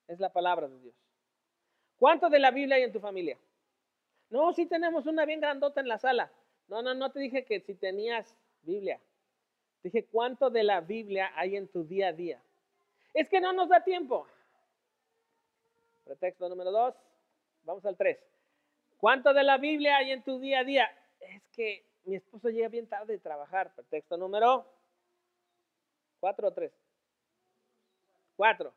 [0.08, 0.96] es la palabra de Dios.
[1.98, 3.38] ¿Cuánto de la Biblia hay en tu familia?
[4.30, 6.32] No, si tenemos una bien grandota en la sala.
[6.68, 9.00] No, no, no te dije que si tenías Biblia.
[9.84, 12.42] Dije, ¿cuánto de la Biblia hay en tu día a día?
[13.14, 14.28] Es que no nos da tiempo.
[16.04, 16.96] Pretexto número dos.
[17.64, 18.18] Vamos al tres.
[18.98, 20.92] ¿Cuánto de la Biblia hay en tu día a día?
[21.20, 23.74] Es que mi esposo llega bien tarde de trabajar.
[23.74, 24.66] Pretexto número
[26.20, 26.72] cuatro o tres.
[28.36, 28.74] Cuatro.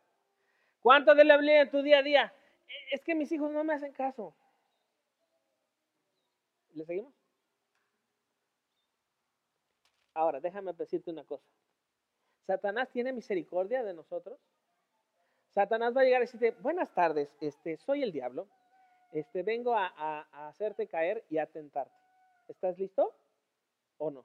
[0.80, 2.34] ¿Cuánto de la Biblia en tu día a día?
[2.90, 4.34] Es que mis hijos no me hacen caso.
[6.74, 7.12] ¿Le seguimos?
[10.14, 11.46] Ahora, déjame decirte una cosa.
[12.46, 14.38] ¿Satanás tiene misericordia de nosotros?
[15.50, 18.48] Satanás va a llegar y decirte, buenas tardes, este, soy el diablo,
[19.12, 21.97] este, vengo a hacerte caer y a tentarte.
[22.48, 23.14] ¿Estás listo
[23.98, 24.24] o no?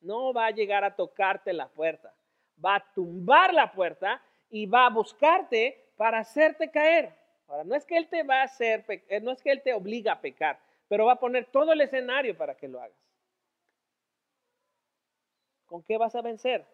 [0.00, 2.14] No va a llegar a tocarte la puerta,
[2.62, 7.14] va a tumbar la puerta y va a buscarte para hacerte caer.
[7.48, 9.72] Ahora, no es que él te va a hacer, eh, no es que él te
[9.72, 12.98] obliga a pecar, pero va a poner todo el escenario para que lo hagas.
[15.66, 16.64] ¿Con qué vas a vencer?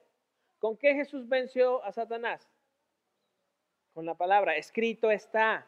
[0.59, 2.47] ¿Con qué Jesús venció a Satanás?
[3.95, 5.67] Con la palabra, escrito está.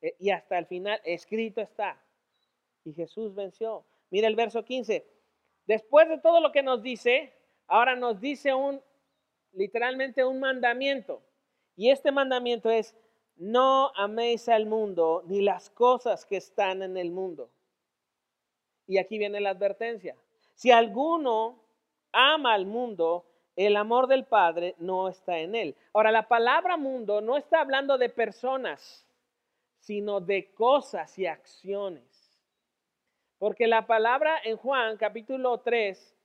[0.00, 1.98] Eh, y hasta el final, escrito está.
[2.86, 3.84] Y Jesús venció.
[4.10, 5.04] Mira el verso 15.
[5.66, 7.32] Después de todo lo que nos dice,
[7.66, 8.80] ahora nos dice un,
[9.52, 11.20] literalmente un mandamiento.
[11.74, 12.94] Y este mandamiento es,
[13.34, 17.50] no améis al mundo ni las cosas que están en el mundo.
[18.86, 20.16] Y aquí viene la advertencia.
[20.54, 21.58] Si alguno
[22.12, 25.74] ama al mundo, el amor del Padre no está en él.
[25.92, 29.04] Ahora, la palabra mundo no está hablando de personas,
[29.80, 32.15] sino de cosas y acciones.
[33.38, 36.16] Porque la palabra en Juan capítulo 3,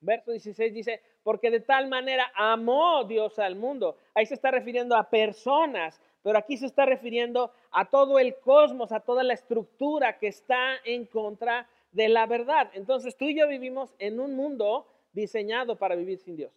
[0.00, 3.96] verso 16 dice, porque de tal manera amó Dios al mundo.
[4.14, 8.92] Ahí se está refiriendo a personas, pero aquí se está refiriendo a todo el cosmos,
[8.92, 12.70] a toda la estructura que está en contra de la verdad.
[12.74, 16.52] Entonces tú y yo vivimos en un mundo diseñado para vivir sin Dios.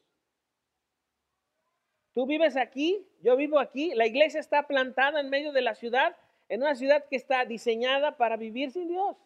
[2.14, 6.16] Tú vives aquí, yo vivo aquí, la iglesia está plantada en medio de la ciudad,
[6.48, 9.18] en una ciudad que está diseñada para vivir sin Dios,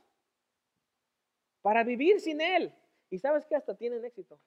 [1.68, 2.74] para vivir sin Él.
[3.09, 4.39] Y sabes que hasta tienen éxito.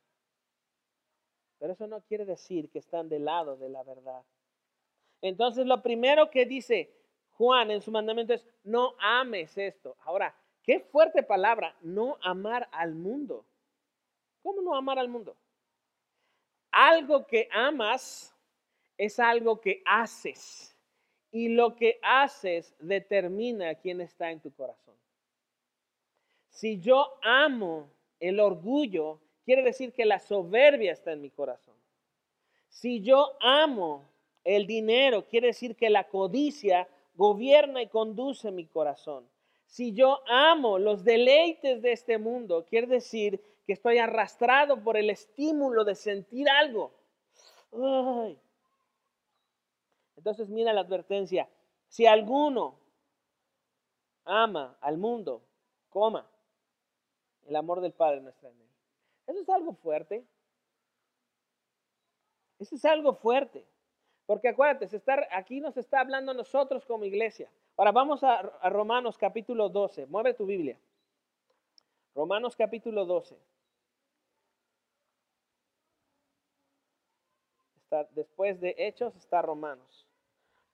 [1.58, 4.24] Pero eso no quiere decir que están del lado de la verdad.
[5.20, 6.90] Entonces lo primero que dice
[7.32, 9.98] Juan en su mandamiento es, no ames esto.
[10.04, 13.44] Ahora, qué fuerte palabra, no amar al mundo.
[14.42, 15.36] ¿Cómo no amar al mundo?
[16.70, 18.34] Algo que amas
[18.96, 20.74] es algo que haces.
[21.30, 24.94] Y lo que haces determina quién está en tu corazón.
[26.50, 31.74] Si yo amo el orgullo, quiere decir que la soberbia está en mi corazón.
[32.68, 34.04] Si yo amo
[34.44, 39.28] el dinero, quiere decir que la codicia gobierna y conduce mi corazón.
[39.66, 45.10] Si yo amo los deleites de este mundo, quiere decir que estoy arrastrado por el
[45.10, 46.92] estímulo de sentir algo.
[50.16, 51.48] Entonces mira la advertencia.
[51.88, 52.74] Si alguno
[54.24, 55.42] ama al mundo,
[55.88, 56.28] coma,
[57.50, 58.68] el amor del Padre no está en él.
[59.26, 60.24] Eso es algo fuerte.
[62.60, 63.66] Eso es algo fuerte.
[64.24, 64.88] Porque acuérdate,
[65.32, 67.50] aquí nos está hablando nosotros como iglesia.
[67.76, 70.06] Ahora vamos a, a Romanos capítulo 12.
[70.06, 70.78] Mueve tu Biblia.
[72.14, 73.36] Romanos capítulo 12.
[77.82, 80.06] Está, después de Hechos está Romanos.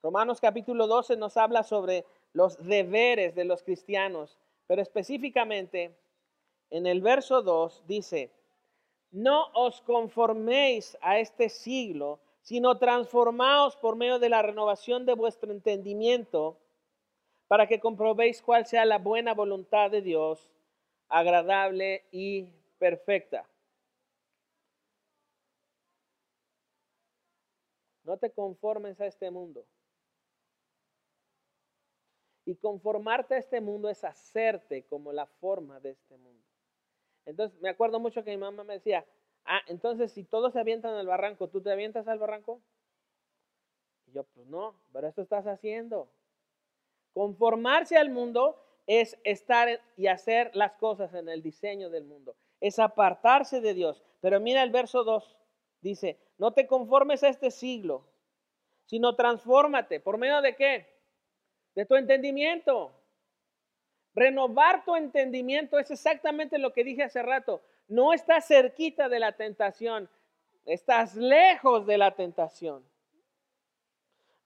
[0.03, 2.05] Romanos capítulo 12 nos habla sobre
[2.35, 5.97] los deberes de los cristianos, pero específicamente
[6.71, 8.31] en el verso 2 dice,
[9.11, 15.53] no os conforméis a este siglo, sino transformaos por medio de la renovación de vuestro
[15.53, 16.59] entendimiento,
[17.49, 20.53] para que comprobéis cuál sea la buena voluntad de Dios,
[21.09, 23.49] agradable y perfecta.
[28.05, 29.67] No te conformes a este mundo.
[32.45, 36.46] Y conformarte a este mundo es hacerte como la forma de este mundo.
[37.27, 39.05] Entonces, me acuerdo mucho que mi mamá me decía,
[39.45, 42.63] ah, entonces si todos se avientan al barranco, ¿tú te avientas al barranco?
[44.07, 46.09] Y yo, pues no, pero esto estás haciendo.
[47.13, 52.79] Conformarse al mundo es estar y hacer las cosas en el diseño del mundo, es
[52.79, 54.03] apartarse de Dios.
[54.21, 55.37] Pero mira el verso 2,
[55.81, 58.07] dice, no te conformes a este siglo,
[58.85, 59.99] sino transfórmate.
[59.99, 60.87] ¿Por medio de qué?
[61.75, 62.93] De tu entendimiento.
[64.17, 67.61] Renovar tu entendimiento es exactamente lo que dije hace rato.
[67.87, 70.09] No estás cerquita de la tentación,
[70.65, 72.83] estás lejos de la tentación.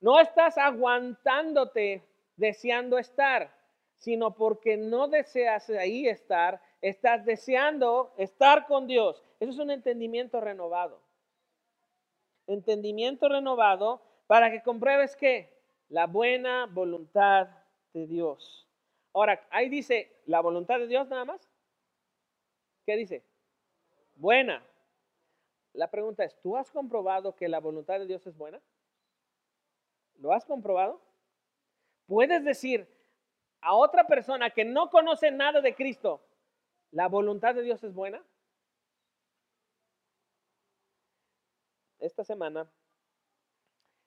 [0.01, 2.03] No estás aguantándote
[2.35, 3.55] deseando estar,
[3.95, 9.23] sino porque no deseas ahí estar, estás deseando estar con Dios.
[9.39, 11.01] Eso es un entendimiento renovado.
[12.49, 15.57] Entendimiento renovado para que compruebes que
[15.89, 17.49] la buena voluntad
[17.93, 18.66] de Dios.
[19.13, 21.49] Ahora, ahí dice, ¿la voluntad de Dios nada más?
[22.87, 23.25] ¿Qué dice?
[24.15, 24.65] Buena.
[25.73, 28.61] La pregunta es, ¿tú has comprobado que la voluntad de Dios es buena?
[30.17, 31.01] ¿Lo has comprobado?
[32.07, 32.87] Puedes decir
[33.61, 36.21] a otra persona que no conoce nada de Cristo,
[36.91, 38.25] ¿la voluntad de Dios es buena?
[41.99, 42.71] Esta semana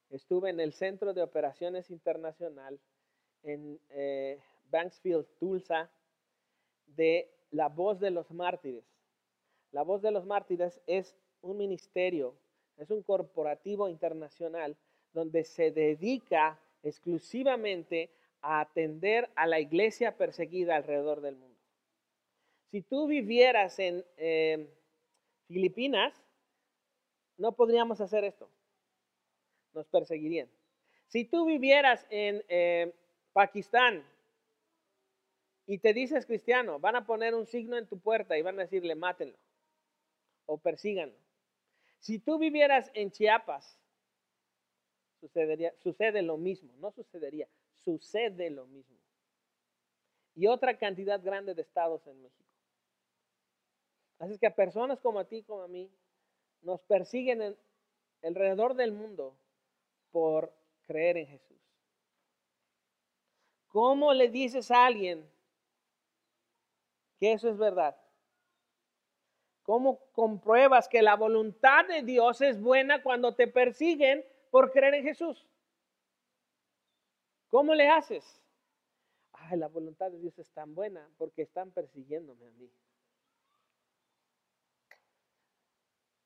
[0.09, 2.79] estuve en el Centro de Operaciones Internacional
[3.43, 5.89] en eh, Banksfield, Tulsa,
[6.85, 8.85] de La Voz de los Mártires.
[9.71, 12.35] La Voz de los Mártires es un ministerio,
[12.77, 14.77] es un corporativo internacional
[15.13, 18.11] donde se dedica exclusivamente
[18.41, 21.59] a atender a la iglesia perseguida alrededor del mundo.
[22.71, 24.67] Si tú vivieras en eh,
[25.47, 26.13] Filipinas,
[27.37, 28.49] no podríamos hacer esto.
[29.73, 30.49] Nos perseguirían.
[31.07, 32.93] Si tú vivieras en eh,
[33.31, 34.03] Pakistán
[35.65, 38.63] y te dices cristiano, van a poner un signo en tu puerta y van a
[38.63, 39.37] decirle mátenlo
[40.45, 41.17] o persíganlo.
[41.99, 43.79] Si tú vivieras en Chiapas,
[45.19, 47.47] sucedería, sucede lo mismo, no sucedería,
[47.77, 48.97] sucede lo mismo.
[50.35, 52.43] Y otra cantidad grande de estados en México.
[54.19, 55.89] Así es que a personas como a ti, como a mí,
[56.61, 57.57] nos persiguen en,
[58.23, 59.37] alrededor del mundo
[60.11, 60.53] por
[60.87, 61.57] creer en Jesús.
[63.67, 65.32] ¿Cómo le dices a alguien
[67.23, 67.95] que eso es verdad?
[69.61, 75.03] ¿Cómo compruebas que la voluntad de Dios es buena cuando te persiguen por creer en
[75.05, 75.47] Jesús?
[77.47, 78.43] ¿Cómo le haces?
[79.31, 82.69] Ay, la voluntad de Dios es tan buena porque están persiguiéndome a mí.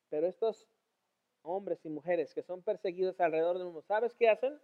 [0.08, 0.66] Pero estos
[1.42, 4.60] hombres y mujeres que son perseguidos alrededor del mundo, ¿sabes qué hacen?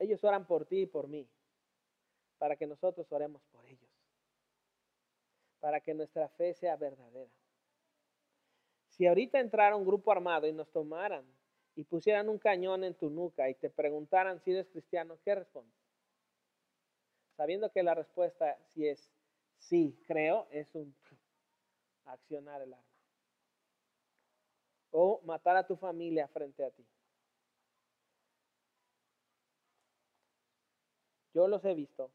[0.00, 1.30] Ellos oran por ti y por mí,
[2.38, 3.71] para que nosotros oremos por ellos,
[5.62, 7.30] para que nuestra fe sea verdadera.
[8.88, 11.24] Si ahorita entrara un grupo armado y nos tomaran
[11.76, 15.72] y pusieran un cañón en tu nuca y te preguntaran si eres cristiano, ¿qué respondes?
[17.36, 19.08] Sabiendo que la respuesta si es
[19.56, 20.92] sí, creo, es un
[22.06, 22.84] accionar el arma
[24.90, 26.84] o matar a tu familia frente a ti.
[31.32, 32.10] Yo los he visto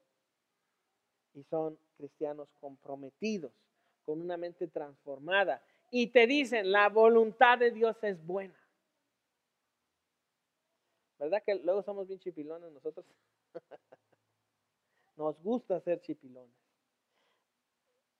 [1.38, 3.52] y son cristianos comprometidos,
[4.06, 5.62] con una mente transformada.
[5.92, 8.56] Y te dicen, la voluntad de Dios es buena.
[11.20, 13.06] ¿Verdad que luego somos bien chipilones nosotros?
[15.16, 16.56] Nos gusta ser chipilones.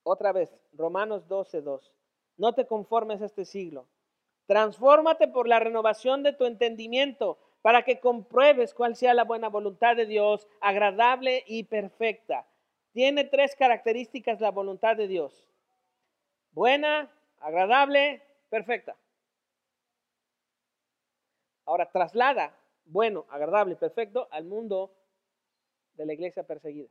[0.04, 1.92] Otra vez, Romanos 12, 2.
[2.38, 3.88] No te conformes a este siglo,
[4.48, 9.98] Transfórmate por la renovación de tu entendimiento para que compruebes cuál sea la buena voluntad
[9.98, 12.48] de Dios, agradable y perfecta.
[12.98, 15.48] Tiene tres características la voluntad de Dios.
[16.50, 18.98] Buena, agradable, perfecta.
[21.66, 24.92] Ahora traslada bueno, agradable perfecto al mundo
[25.94, 26.90] de la iglesia perseguida.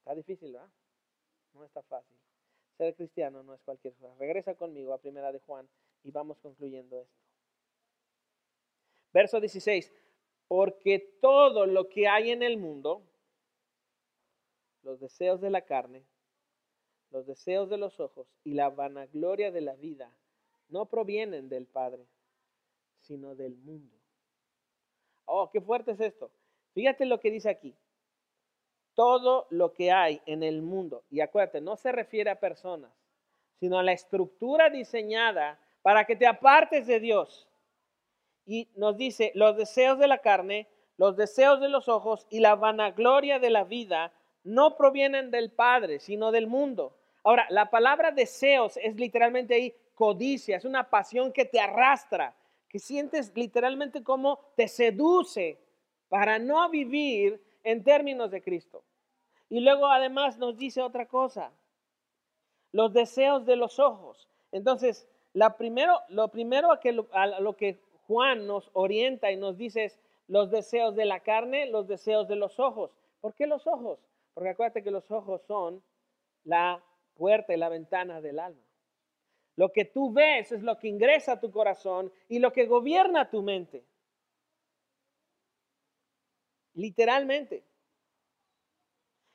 [0.00, 0.68] Está difícil, ¿verdad?
[1.54, 2.18] No está fácil.
[2.76, 4.14] Ser cristiano no es cualquier cosa.
[4.18, 5.66] Regresa conmigo a Primera de Juan
[6.04, 7.29] y vamos concluyendo esto.
[9.12, 9.92] Verso 16.
[10.50, 13.04] porque todo lo que hay en el mundo,
[14.82, 16.04] los deseos de la carne,
[17.10, 20.12] los deseos de los ojos y la vanagloria de la vida,
[20.68, 22.04] no provienen del Padre,
[23.00, 23.96] sino del mundo.
[25.24, 26.32] Oh, qué fuerte es esto.
[26.74, 27.76] Fíjate lo que dice aquí.
[28.94, 32.92] Todo lo que hay en el mundo, y acuérdate, no se refiere a personas,
[33.60, 37.46] sino a la estructura diseñada para que te apartes de Dios.
[38.46, 42.56] Y nos dice, los deseos de la carne, los deseos de los ojos y la
[42.56, 44.12] vanagloria de la vida
[44.44, 46.96] no provienen del Padre, sino del mundo.
[47.22, 52.34] Ahora, la palabra deseos es literalmente ahí codicia, es una pasión que te arrastra,
[52.68, 55.58] que sientes literalmente como te seduce
[56.08, 58.82] para no vivir en términos de Cristo.
[59.48, 61.52] Y luego además nos dice otra cosa,
[62.72, 64.28] los deseos de los ojos.
[64.52, 67.80] Entonces, la primero, lo primero que, a lo que
[68.10, 69.92] Juan nos orienta y nos dice
[70.26, 72.90] los deseos de la carne, los deseos de los ojos.
[73.20, 74.00] ¿Por qué los ojos?
[74.34, 75.80] Porque acuérdate que los ojos son
[76.42, 76.82] la
[77.14, 78.64] puerta y la ventana del alma.
[79.54, 83.30] Lo que tú ves es lo que ingresa a tu corazón y lo que gobierna
[83.30, 83.84] tu mente.
[86.74, 87.62] Literalmente.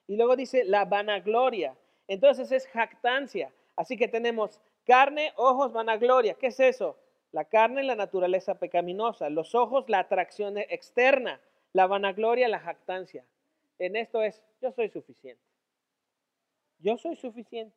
[0.08, 1.78] Y luego dice la vanagloria.
[2.10, 3.54] Entonces es jactancia.
[3.78, 6.34] Así que tenemos carne, ojos, vanagloria.
[6.34, 6.98] ¿Qué es eso?
[7.36, 9.30] La carne, la naturaleza pecaminosa.
[9.30, 11.42] Los ojos, la atracción externa.
[11.74, 13.26] La vanagloria, la jactancia.
[13.78, 15.44] En esto es, yo soy suficiente.
[16.80, 17.76] Yo soy suficiente.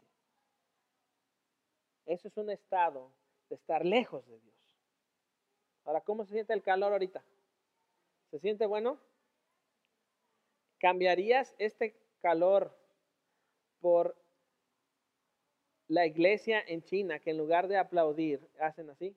[2.07, 3.11] Eso es un estado
[3.49, 4.55] de estar lejos de Dios.
[5.85, 7.25] Ahora, ¿cómo se siente el calor ahorita?
[8.31, 8.97] ¿Se siente bueno?
[10.79, 12.73] ¿Cambiarías este calor
[13.81, 14.15] por
[15.89, 19.17] la iglesia en China que en lugar de aplaudir hacen así?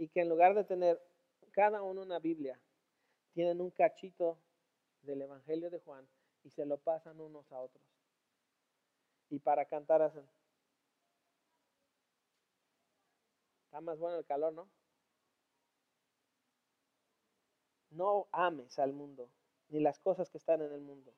[0.00, 0.98] Y que en lugar de tener
[1.52, 2.58] cada uno una Biblia,
[3.34, 4.38] tienen un cachito
[5.02, 6.08] del Evangelio de Juan
[6.42, 7.84] y se lo pasan unos a otros.
[9.28, 10.26] Y para cantar hacen.
[13.66, 14.70] Está más bueno el calor, ¿no?
[17.90, 19.28] No ames al mundo,
[19.68, 21.12] ni las cosas que están en el mundo.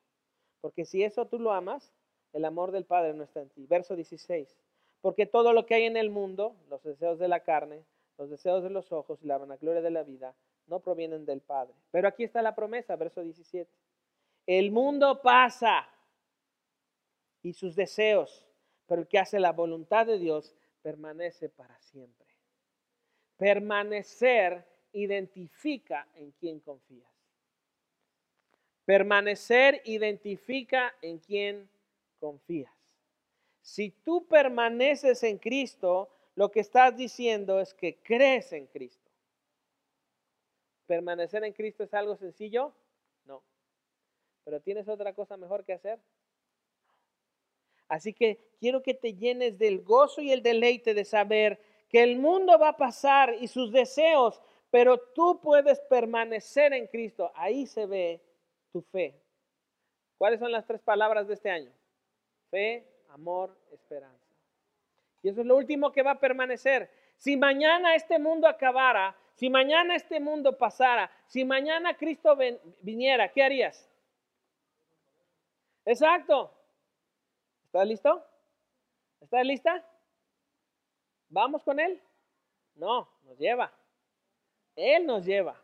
[0.61, 1.93] Porque si eso tú lo amas,
[2.33, 3.65] el amor del Padre no está en ti.
[3.65, 4.57] Verso 16.
[5.01, 7.85] Porque todo lo que hay en el mundo, los deseos de la carne,
[8.23, 10.33] los deseos de los ojos y la vanagloria de la vida,
[10.69, 11.75] no provienen del Padre.
[11.91, 13.69] Pero aquí está la promesa, verso 17.
[14.47, 15.89] El mundo pasa
[17.43, 18.47] y sus deseos,
[18.87, 22.29] pero el que hace la voluntad de Dios permanece para siempre.
[23.37, 27.11] Permanecer identifica en quién confías.
[28.85, 31.69] Permanecer identifica en quién
[32.21, 32.73] confías.
[33.63, 39.11] Si tú permaneces en Cristo, lo que estás diciendo es que crees en Cristo.
[40.87, 42.73] ¿Permanecer en Cristo es algo sencillo?
[43.25, 43.43] No.
[44.45, 45.99] ¿Pero tienes otra cosa mejor que hacer?
[47.89, 52.19] Así que quiero que te llenes del gozo y el deleite de saber que el
[52.19, 57.31] mundo va a pasar y sus deseos, pero tú puedes permanecer en Cristo.
[57.35, 58.23] Ahí se ve
[58.73, 59.15] tu fe.
[60.17, 61.71] ¿Cuáles son las tres palabras de este año?
[62.51, 64.22] Fe, amor, esperanza.
[65.23, 66.91] Y eso es lo último que va a permanecer.
[67.17, 72.37] Si mañana este mundo acabara, si mañana este mundo pasara, si mañana Cristo
[72.81, 73.89] viniera, ¿qué harías?
[75.85, 76.53] Exacto.
[77.65, 78.25] ¿Estás listo?
[79.21, 79.85] ¿Estás lista?
[81.29, 82.01] ¿Vamos con Él?
[82.75, 83.73] No, nos lleva.
[84.77, 85.61] Él nos lleva.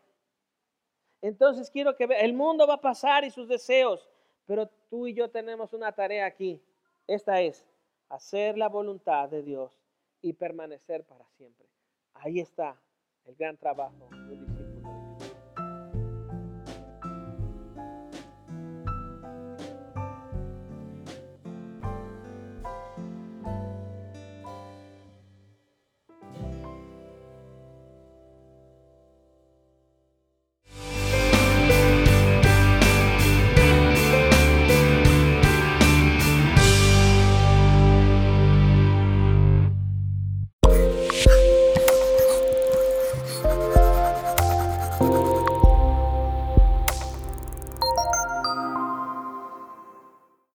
[1.21, 4.09] Entonces quiero que vea, el mundo va a pasar y sus deseos,
[4.45, 6.61] pero tú y yo tenemos una tarea aquí.
[7.05, 7.68] Esta es
[8.09, 9.71] hacer la voluntad de Dios
[10.21, 11.67] y permanecer para siempre.
[12.13, 12.75] Ahí está
[13.25, 14.09] el gran trabajo